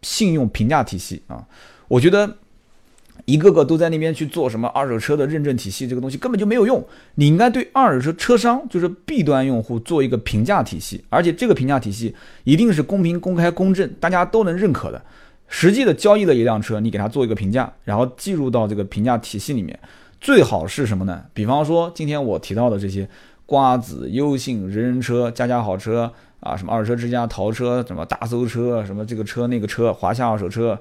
[0.00, 1.44] 信用评价体系啊，
[1.88, 2.36] 我觉得
[3.24, 6.86] 一个个都在那边去做什么二手车的认证体系，这个东西根本就没有用。
[7.16, 15.02] 你应该对二手车车商，就是 B 端用户做一个评价体系，而且这个评价体系一定是公平、公开、公正，大家都能认可的。
[15.48, 19.78] 实际的交易的一辆车，你给他做一个评价，然后记入到这个评价体系里面，
[20.20, 21.24] 最好是什么呢？
[21.34, 23.08] 比方说今天我提到的这些
[23.46, 26.12] 瓜子、优信、人人车、家家好车。
[26.40, 30.78] 啊，什么二手车之家、淘车，什么大搜车，什么这个车那个车，华夏二手车，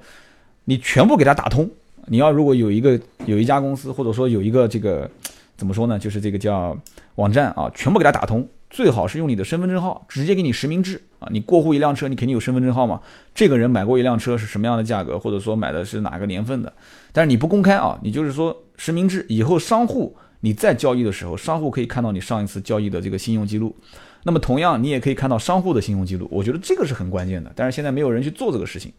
[0.66, 1.68] 你全部给他打通。
[2.06, 5.10] 你要如果有一个有一家公司，或者说有一个这个
[5.58, 6.78] 怎么说呢，就是这个叫
[7.16, 11.28] 网站啊，全部给他打通，最好是用你的身份证号直接给你实名制啊。
[11.32, 13.02] 你过户一辆车，你肯定有身份证号嘛。
[13.34, 16.72] 这个人买过一辆车是什么样的价格，或者说买的是哪个年份的，
[17.12, 23.76] 但是你不公开啊，你就是说实名制以后商户你在交易的时候，商户可以看到你上一次交易的这个信用记录。
[24.24, 26.28] 那么同样，你也可以看到商户的信用记录。
[26.30, 28.92] 我觉得这个是很关键的，但是现在没有人去做这个事情。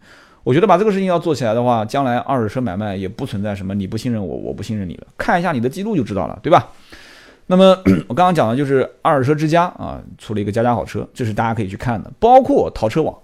[0.45, 6.69] 我觉得把这个事情要做起来的话，将来二手车买卖也不存在什么你不信任我，我不信任你了，看一下你的记录就知道了，对吧？
[7.51, 7.77] 那么
[8.09, 13.19] 我刚刚讲的就是二手车之家啊，出了一个家家好车，这是大家可以去看的，包括淘车网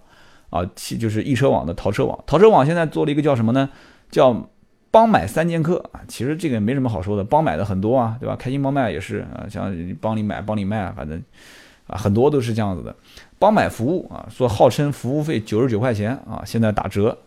[0.48, 2.18] 啊，其就是易车网的淘车网。
[2.26, 3.68] 淘车网现在做了一个叫什么呢？
[4.10, 4.48] 叫
[4.90, 6.00] 帮买三剑客啊。
[6.08, 8.34] 其实这个没什么好说的，帮买的很多啊，对吧？
[8.34, 9.70] 开心帮卖也是啊，像
[10.00, 11.22] 帮你买帮你卖，反正
[11.86, 12.96] 啊很多都是这样子的。
[13.38, 17.18] 帮买服务啊，说号称服务费九十九块钱啊，现在打折，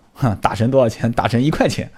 [0.41, 1.11] 打成多少钱？
[1.11, 1.91] 打成一块钱，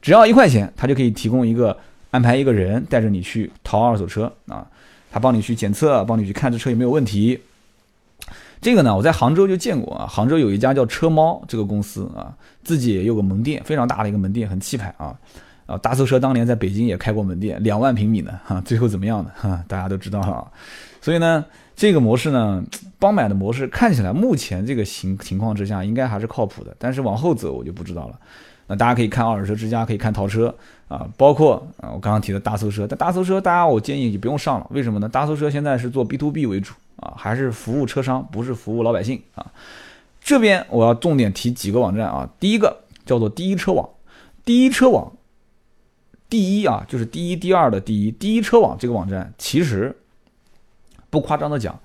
[0.00, 1.76] 只要一块钱，他就可以提供一个。
[2.10, 4.66] 安排一个人带着你去淘二手车啊，
[5.10, 7.40] 他帮你去检测，帮你去看这车有没有问题。
[8.60, 15.16] 这个呢，我在杭州就见过啊，杭州有一家叫车猫这个公司啊，自己也有个门店，非常大的一个门店，很气派啊。
[15.66, 19.30] 啊，大搜车当年在北京也开过门店，两万平米呢，哈，最后怎么样呢？
[19.36, 20.50] 哈，大家都知道了。
[21.00, 21.44] 所以呢，
[21.76, 22.62] 这个模式呢，
[22.98, 28.18] 帮买的模式看起来目前这个情情况之下应该还是靠谱的，但是往后走我就不知道了。
[28.70, 30.54] 那大家可以看二手车之家，可以看淘车
[30.86, 32.86] 啊，包括啊我刚刚提的大搜车。
[32.86, 35.08] 但大搜车大家我建议就不用上了，为什么呢？
[35.08, 39.44] 大搜车现在是做 B to B 为主啊，还是服务车商，不是服务老百姓啊。
[40.20, 43.88] 这边我要重点提几个网站啊，第一个叫做第一车网，
[44.44, 45.10] 第一车网，
[46.28, 49.96] 第一啊就是第一第二的第一，第一车网这个网站其实
[51.10, 51.76] 不夸张的讲，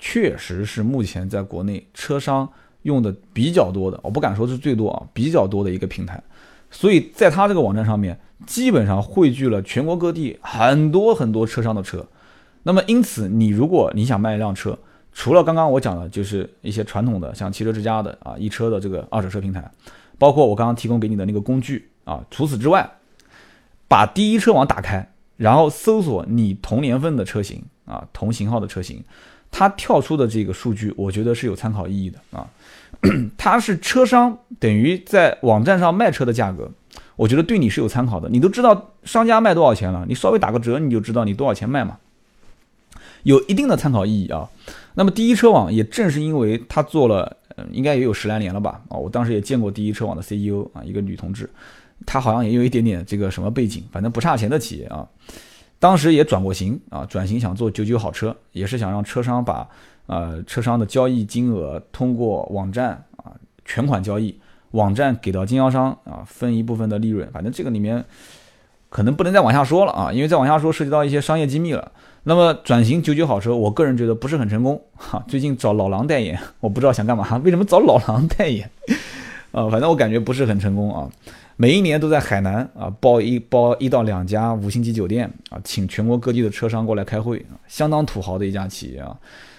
[0.00, 2.50] 确实是目前在国内车商。
[2.84, 6.22] 用的比较多的，我不敢说是最多啊，比较多的一个平台，
[6.70, 12.06] 所以在它这个网站上面，基本上汇聚了全国各地很多很多车商的车。
[12.62, 14.78] 那么因此，你如果你想卖一辆车，
[15.12, 19.70] 除了刚刚我讲的，就是一些传统的像汽车之家的啊，一车的这个二手车平台，
[20.18, 22.90] 包括我刚刚提供给你的那个工具啊，除此之外，
[23.88, 29.02] 把第一车网打开，然后搜索你同年份的车型啊，同型号的车型。
[29.56, 32.44] 它跳出的这个数据，我觉得是有参考意义的啊。
[33.38, 36.68] 它是车商等于在网站上卖车的价格，
[37.14, 38.28] 我觉得对你是有参考的。
[38.28, 41.98] 你都知道商家卖多少钱了，你稍微打个折，你就知道你多少钱卖嘛，
[43.22, 44.48] 有一定的参考意义啊。
[44.94, 47.36] 那么第一车网也正是因为它做了，
[47.70, 48.82] 应该也有十来年了吧？
[48.88, 51.48] 啊，我当时也见过第一车网的 CEO 啊，一个女同志，
[52.04, 55.06] 她好像也有一点点这个什么背景，反正不差钱的企业啊。
[55.84, 59.68] 当时也转过型啊，转型想做九九好车，也是想让车商把
[60.06, 63.32] 呃车商的交易金额通过网站啊
[63.66, 64.34] 全款交易，
[64.70, 67.30] 网站给到经销商啊分一部分的利润。
[67.32, 68.02] 反正这个里面
[68.88, 71.92] 可能不能再往下说了啊，因为再往下说涉及到一些商业机密了。
[72.22, 75.22] 那么转型九九好车，我个人觉得不是很成功哈。
[75.28, 78.70] 最近找老狼代言，我不知道想干嘛，为什么找老狼代言？
[79.52, 81.10] 啊，反正我感觉不是很成功啊。
[81.56, 89.16] 每一年都在海南啊包一包一到两家五星级酒店啊，请全国各地的车商过来开会啊，相当土豪的一家企业啊。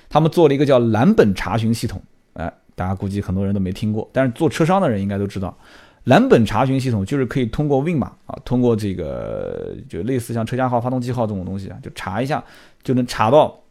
[0.10, 2.02] 他们做了一个叫蓝本查询系统，
[2.34, 5.58] 哎，大家估计很多人都没听过，但是做车商的人应该都知道，
[6.04, 12.44] 蓝本查询系统就是可以通过 VIN 码啊，通过这个就类似像车架号、发动机号这种东西啊，就查一下
[12.84, 13.62] 就能查到。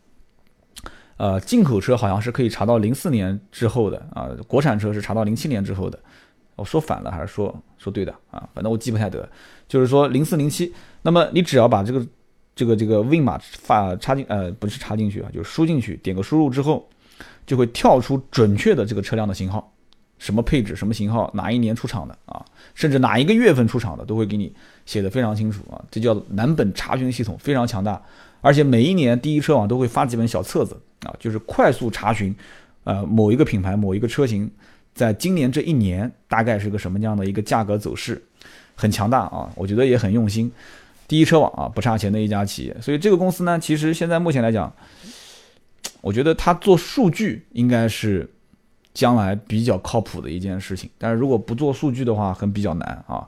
[1.16, 5.96] 呃，进口车好像是可以查到零四年之后的啊，国产车是查到零七年之后的。
[6.56, 8.48] 我说反了还是说说对的啊？
[8.54, 9.28] 反正我记不太得，
[9.66, 10.72] 就是说零四零七。
[11.02, 12.06] 那么你只要把这个
[12.54, 16.88] 这个这个 VIN 码发插进呃不是插进去啊，就是输进去，点个输入之后，
[17.44, 19.72] 就会跳出准确的这个车辆的型号，
[20.18, 22.44] 什么配置、什么型号、哪一年出厂的啊，
[22.74, 24.54] 甚至哪一个月份出厂的都会给你
[24.86, 25.84] 写的非常清楚啊。
[25.90, 28.00] 这叫蓝本查询系统，非常强大。
[28.40, 32.34] 而且每一年第一车网都会发几本小册子啊，就是快速查询
[32.84, 34.48] 呃某一个品牌、某一个车型。
[34.94, 38.22] 在今年这一年，大概是个什么样的一个价格走势，
[38.76, 39.50] 很强大啊！
[39.56, 40.50] 我觉得也很用心。
[41.08, 42.76] 第一车网啊，不差钱的一家企业。
[42.80, 44.72] 所以这个公司呢，其实现在目前来讲，
[46.00, 48.30] 我觉得它做数据应该是
[48.92, 50.88] 将来比较靠谱的一件事情。
[50.96, 53.26] 但是如果不做数据的话，很比较难啊。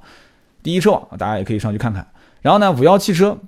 [0.62, 2.06] 第一车网大家也可以上去看看。
[2.40, 3.38] 然后呢，五幺汽车。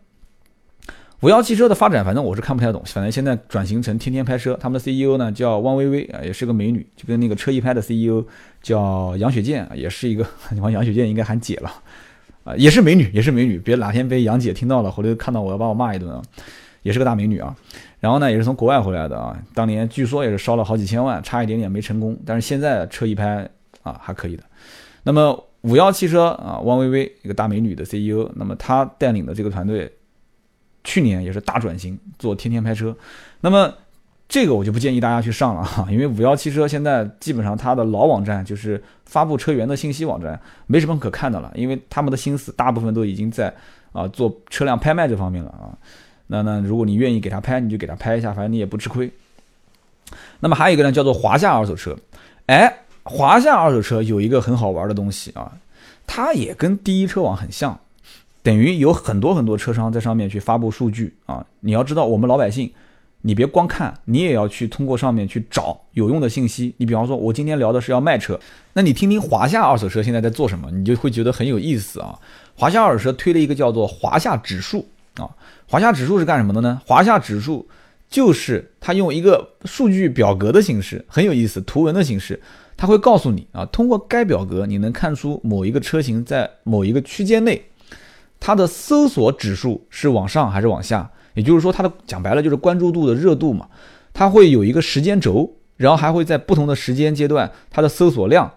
[1.20, 2.80] 五幺汽车的发展，反正我是看不太懂。
[2.86, 8.24] 反正现在转型成天天拍车，他们的 CEO 呢叫汪薇薇啊，也是个美女，就跟那个车一拍的 CEO
[8.62, 10.24] 叫杨雪健，也是一个。
[10.52, 11.72] 你 杨雪健应该喊姐了
[12.44, 13.58] 啊，也是美女，也是美女。
[13.58, 16.22] 别哪天被杨姐听到了，回头看到我要把我骂一顿啊。
[16.82, 17.52] 也是个大美女啊。
[17.98, 19.36] 然后呢，也是从国外回来的啊。
[19.52, 22.16] 当年据说也是烧了好几千万，差一点点没成功。
[22.24, 23.50] 但是现在车一拍
[23.82, 24.44] 啊，还可以的。
[25.02, 29.92] 那么五幺汽车啊，汪薇薇一个大美女的 CEO，那么她带领的这个团队。
[30.88, 32.96] 去年也是大转型，做天天拍车。
[33.42, 33.70] 那么
[34.26, 43.54] 这个我就不建议大家去上了哈， 因为五幺汽车现在基本上它的老网站就是发布车源的信息网站，没什么可看的了，因为他们的心思大部分都已经在
[43.92, 45.76] 啊做车辆拍卖这方面了啊。
[46.28, 49.12] 那那如果你愿意给他拍，你就给他拍一下，反正你也不吃亏。
[50.40, 51.94] 那么还有一个呢，叫做华夏二手车。
[52.46, 55.52] 哎，华夏二手车有一个很好玩的东西啊，
[56.06, 57.78] 它也跟第一车网很像，
[58.48, 61.44] 等于有很多很多车商在上面去发布数据啊。
[61.60, 62.72] 你要知道，我们老百姓，
[63.20, 66.74] 你别光看，你也要去通过上面去找有用的信息。
[66.78, 68.40] 你比方说，我今天聊的是要卖车，
[68.72, 72.18] 那你听听华夏二手车现在在做什么，你就会觉得很有意思啊。
[72.54, 74.88] 华夏二手车推了一个叫做华夏指数
[75.18, 75.28] 啊。
[75.66, 76.80] 华夏指数是干什么的呢？
[76.86, 77.68] 华夏指数
[78.08, 82.40] 就是它用一个数据表格的形式，很有意思，图文的形式，
[82.78, 87.62] 它会告诉你啊，通过该表格你能看出某一个车型在某一个区间内，
[88.40, 93.68] 它的搜索指数是往上还是往下，也就是说它的讲白了就是关注度的热度嘛，
[94.12, 98.50] 它会有一个时间轴，然后还会在不同的时间阶段，它的搜索量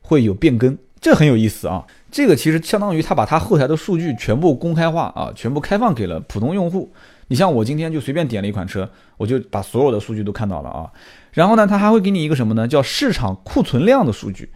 [0.00, 1.84] 会有变更，这很有意思啊。
[2.10, 6.90] 这个其实相当于他把他后台的数据全部公开化啊，全部开放给了普通用户。
[7.28, 10.90] 你像我今天就随便点了一款车，我就把所有的数据都看到了啊。
[11.32, 12.66] 然后呢，他还会给你一个什么呢？
[12.66, 14.48] 叫市场库存量的数据。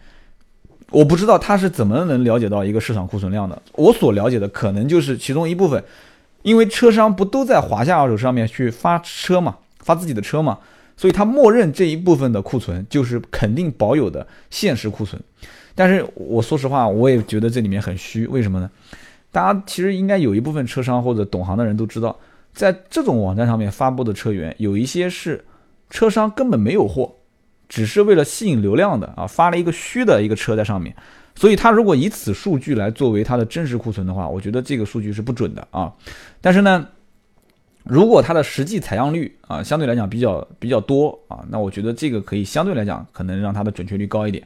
[0.91, 3.59] 我不知道他是怎么能了解到一个市场库存量的。
[3.73, 5.83] 我所了解的可能就是其中一部分，
[6.43, 10.59] 因为车商不都在华夏二手上面去发车嘛，发自己的车嘛，
[10.97, 15.21] 所以他默认这一部分的库存就是肯定保有的现实库存。
[15.73, 18.69] 但是我说实话，我也觉得这里面很虚，为什么呢？
[19.31, 22.13] 大家其实应该有一部分车商或者懂行的人都知道，
[22.51, 25.41] 在这种网站上面发布的车源，有一些是
[25.89, 27.15] 车商根本没有货，
[27.71, 30.93] 只是为了吸引流量的啊，发了一个虚的一个车在上面。
[31.35, 35.89] 所以他如果以此数据来作为他的真实库存的话，我觉得这个数据是不准的啊。
[36.41, 36.85] 但是呢，
[37.85, 44.45] 如果它的实际采样率啊相对来讲比较比较多啊，那我觉得这个可以相对来讲可能让它的准确率高一点。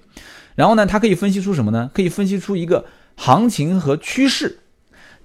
[0.53, 1.89] 然后呢，它可以分析出什么呢？
[1.95, 4.59] 可以分析出一个行情和趋势。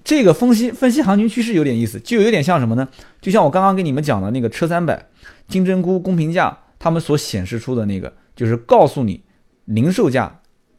[0.03, 2.87] 这个分析分析行情趋势有点意思，就有点像什么呢？
[3.21, 5.05] 就像我刚刚跟你们讲的那个车三百、
[5.47, 9.21] 金针菇、公平价，他们所显示出的那个，就是告诉你
[9.65, 10.35] 零售价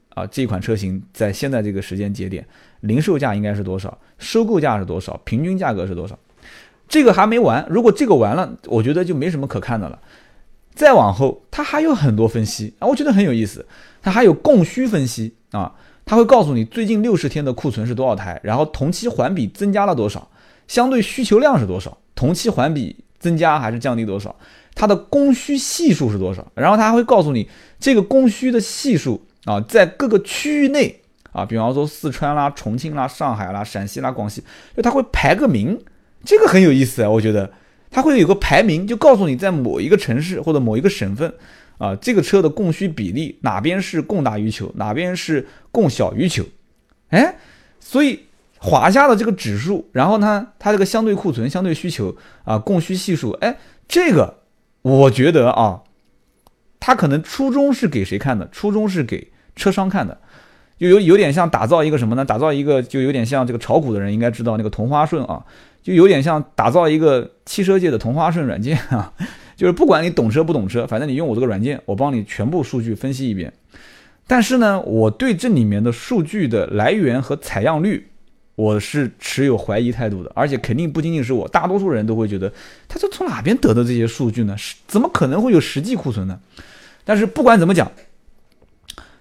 [0.08, 2.44] 啊，这款车型在现在这个时间节点，
[2.80, 6.18] 零售价应该是多少，收购价是多少，平均价格是多少。
[6.88, 10.00] 这个还没完，如果这个完了，我觉得就没什么可看的了。
[10.74, 13.64] 再往后，它还有很多分析啊，我觉得很有意思。
[14.02, 15.72] 它还有供需分析啊，
[16.04, 20.28] 它会告诉你最近六十天的库存是多少台，然后同期环比增加了多少，
[20.66, 24.34] 相对需求量是多少，同期环比增加还是降低多少，
[24.74, 27.48] 它的供需系数是多少，然后它还会告诉你
[27.78, 31.00] 这个供需的系数啊，在各个区域内
[31.32, 34.42] 啊，比方说四川啦、重庆啦、上海啦、陕西啦、广西，
[34.76, 35.80] 就它会排个名，
[36.24, 37.50] 这个很有意思啊，我觉得
[37.90, 41.32] 它会有个排名，就告诉你在某一个城市或者某一个省份。
[41.78, 46.44] 啊，这个车的供需比例哪边是供大于求，哪边是供小于求？
[47.08, 47.34] 哎，
[47.80, 48.20] 所以
[48.64, 53.58] 华夏的这个指数，然后呢，它这个相对库存、相对需求啊，供需系数，哎，
[53.88, 54.38] 这个
[54.82, 55.82] 我觉得啊，
[56.78, 58.48] 它可能初衷是给谁看的？
[58.52, 60.16] 初衷是给车商看的，
[60.78, 62.24] 就有有点像打造一个什么呢？
[62.24, 65.44] 打造一个就有点像这个炒股的人应该知道那个同花顺啊，
[65.82, 69.12] 就有点像打造一个汽车界的同花顺软件啊。
[69.54, 73.52] 就是不管你懂车不懂车，反正你用我这个软件，我帮你全部数据分析一遍。
[74.26, 78.08] 但是呢，我对这里面的数据的来源和采样率，
[78.54, 80.30] 我是持有怀疑态度的。
[80.34, 82.52] 而且肯定不仅仅是我，大多数人都会觉得，
[82.88, 84.56] 他是从哪边得的这些数据呢？
[84.56, 86.38] 是怎么可能会有实际库存呢？
[87.04, 87.90] 但是不管怎么讲，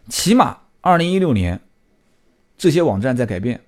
[0.09, 1.59] 起码二零一六年，
[2.57, 3.61] 这些网站在改变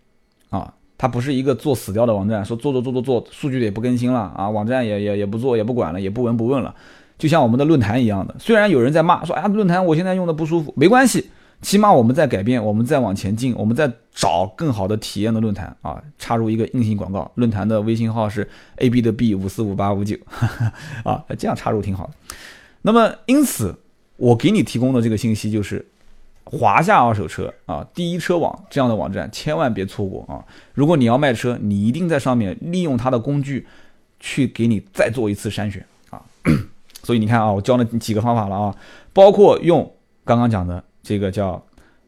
[0.49, 0.73] 啊。
[0.95, 6.73] 它不是一个做死掉的网站，说做做做做做，数据也不更新了啊，网站也也也不做也不管了，也不闻不问了，
[7.17, 8.33] 就像我们的论坛一样的。
[8.39, 11.29] 虽然有人在骂说，哎呀，论坛我现在用的不舒服，没关系，
[11.63, 15.99] 起码我们在改变，我们在往前进，我们在找更好的体验的论坛啊。
[16.19, 20.15] 插入一个硬性广告，论坛的微信号是 A B 的 B 五四五八五九
[21.03, 22.13] 啊，这样插入挺好的。
[22.83, 23.75] 那么因此，
[24.17, 25.83] 我给你提供的这个信息就是。
[26.45, 30.43] 华夏二手车啊，第一车网这样的网站千万别错过啊！
[30.73, 33.65] 如果你要卖车，你一定在上面利用它的工具，
[34.19, 36.21] 去给你再做一次筛选啊！
[37.01, 38.75] 所以你看啊，我教了几个方法了啊，
[39.13, 39.89] 包括用
[40.25, 41.63] 刚刚讲的这个叫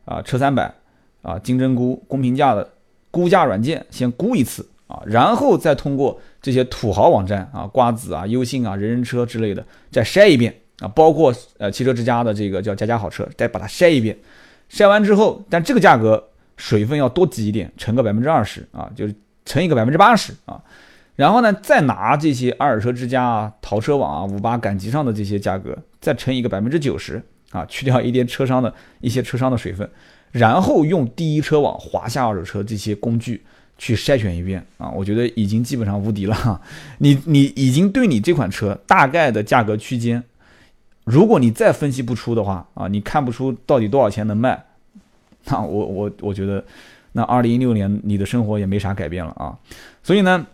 [0.05, 0.73] 啊车三百
[1.21, 2.67] 啊金针菇公平价的
[3.11, 10.55] 估价软件先估一次啊，然后再通过这些土豪网站啊瓜子啊优信啊人人车之类的再筛一遍。
[10.79, 14.13] 啊，包括呃汽车之家的这个叫家家好车，再把它筛一遍，
[14.69, 16.21] 筛完之后，但这个价格
[16.57, 19.15] 水分要多挤一点，乘个百分之二十啊，就是
[19.45, 20.61] 乘一个百分之八十啊。
[21.15, 27.23] 然后呢，再拿这些二手车之家啊、淘车网啊、五八赶集上的这些价格，再乘一个百分之九十
[27.55, 29.89] 啊，去掉一点车商的一些车商的水分，
[30.33, 33.41] 然后用第一车网、华夏二手车这些工具
[33.77, 36.61] 去筛选一遍啊，我觉得已经基本上无敌了。
[36.97, 40.21] 你你已经对你这款车大概的价格区间，
[41.05, 44.65] 如果你再分析不出的话啊，你看不出到底多少钱能卖，
[45.45, 46.61] 那我我我觉得，
[47.13, 49.57] 那二零一六年你的生活也没啥改变了啊。
[50.03, 50.45] 所以呢。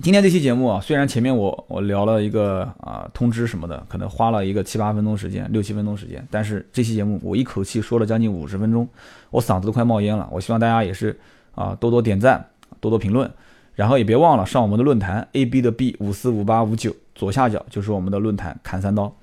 [0.00, 8.88] 今天这期节目啊，虽然前面我我聊了一个啊通知什么的，可能花了一个七八分钟时间，六七分钟时间，但是这期节目我一口气说了将近五十分钟，
[9.30, 10.26] 我嗓子都快冒烟了。
[10.32, 11.16] 我希望大家也是
[11.54, 12.44] 啊多多点赞，
[12.80, 13.30] 多多评论，
[13.74, 19.14] 然后也别忘了上我们的论坛 A B 的 B 五四五八五九左下角就是我们的论坛砍三刀，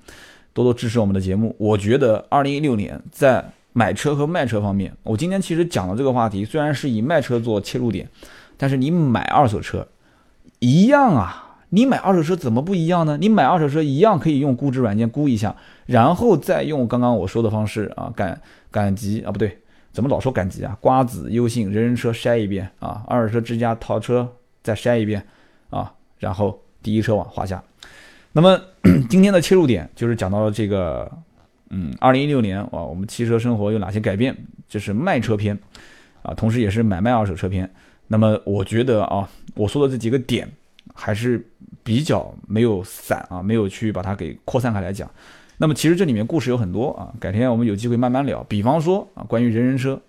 [0.54, 1.54] 多多支持我们的节目。
[1.58, 8.08] 我觉得二零一六年在买车和卖车方面，我今天其实讲的这个话题虽然是以卖车做切入点，
[8.56, 9.86] 但是你买二手车。
[10.60, 13.16] 一样啊，你买二手车怎么不一样呢？
[13.18, 15.54] 你买二手车一样可以用估值软件估一下，
[15.86, 18.40] 然后再用刚刚我说的方式啊，赶
[18.70, 19.58] 赶集啊，不对，
[19.92, 20.76] 怎么老说赶集啊？
[20.80, 24.28] 瓜子、优信、人人车筛一遍啊，二手车之家淘车
[24.62, 25.26] 再筛一遍
[25.70, 27.62] 啊，然后第一车网华夏。
[28.32, 28.60] 那么
[29.10, 31.10] 今天的切入点就是讲到了这个，
[31.70, 34.36] 嗯，二零一六年啊，我们汽车生活有哪些改变？
[34.68, 35.58] 这是卖车篇
[36.22, 37.68] 啊，同时也是买卖二手车篇。
[38.06, 39.28] 那么我觉得啊，
[39.60, 40.50] 我说的这几个点
[40.94, 41.46] 还是
[41.82, 45.10] 比较没有散啊，没有去把它给扩散开来讲。
[45.58, 48.42] 那么其实这里面故事有很多啊，改天我们有机会慢慢聊。
[48.44, 50.00] 比方说啊，关于人人车、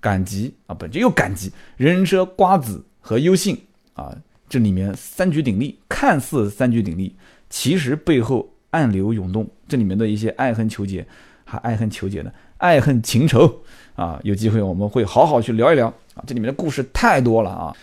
[0.00, 3.56] 赶集啊，本就又赶集，人人车、瓜子和优信
[3.94, 4.12] 啊，
[4.48, 7.14] 这里面三局鼎立，看似三局鼎立，
[7.48, 11.06] 其实背后暗流涌动，这里面的一些爱恨纠结，
[11.44, 13.62] 还爱恨纠结呢爱恨情仇
[13.94, 15.86] 啊，有机会我们会好好去聊一聊。
[16.14, 17.74] 啊，这里面的故事太多了啊，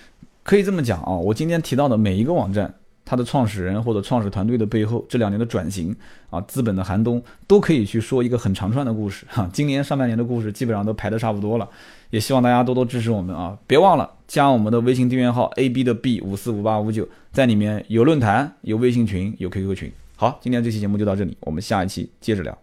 [0.49, 2.73] 可以这么讲啊，我今天提到的每一个网站，
[3.05, 5.95] 它的创始人或者创始团队的背后，这两年的转型
[6.31, 9.47] 啊，资本的寒冬，都可以去说一个很长串的故事哈。
[9.53, 11.69] 今年上半年的故事基本上都排的差不多了，
[12.09, 19.91] 也希望大家多多支持我们啊，别忘了加我们的微信订阅号 A B 的 B 五四五八五九，在里面有论坛、有微信群、有 QQ 群。
[20.15, 22.57] 好，今天这期节目就到这里，我们下一期接着聊。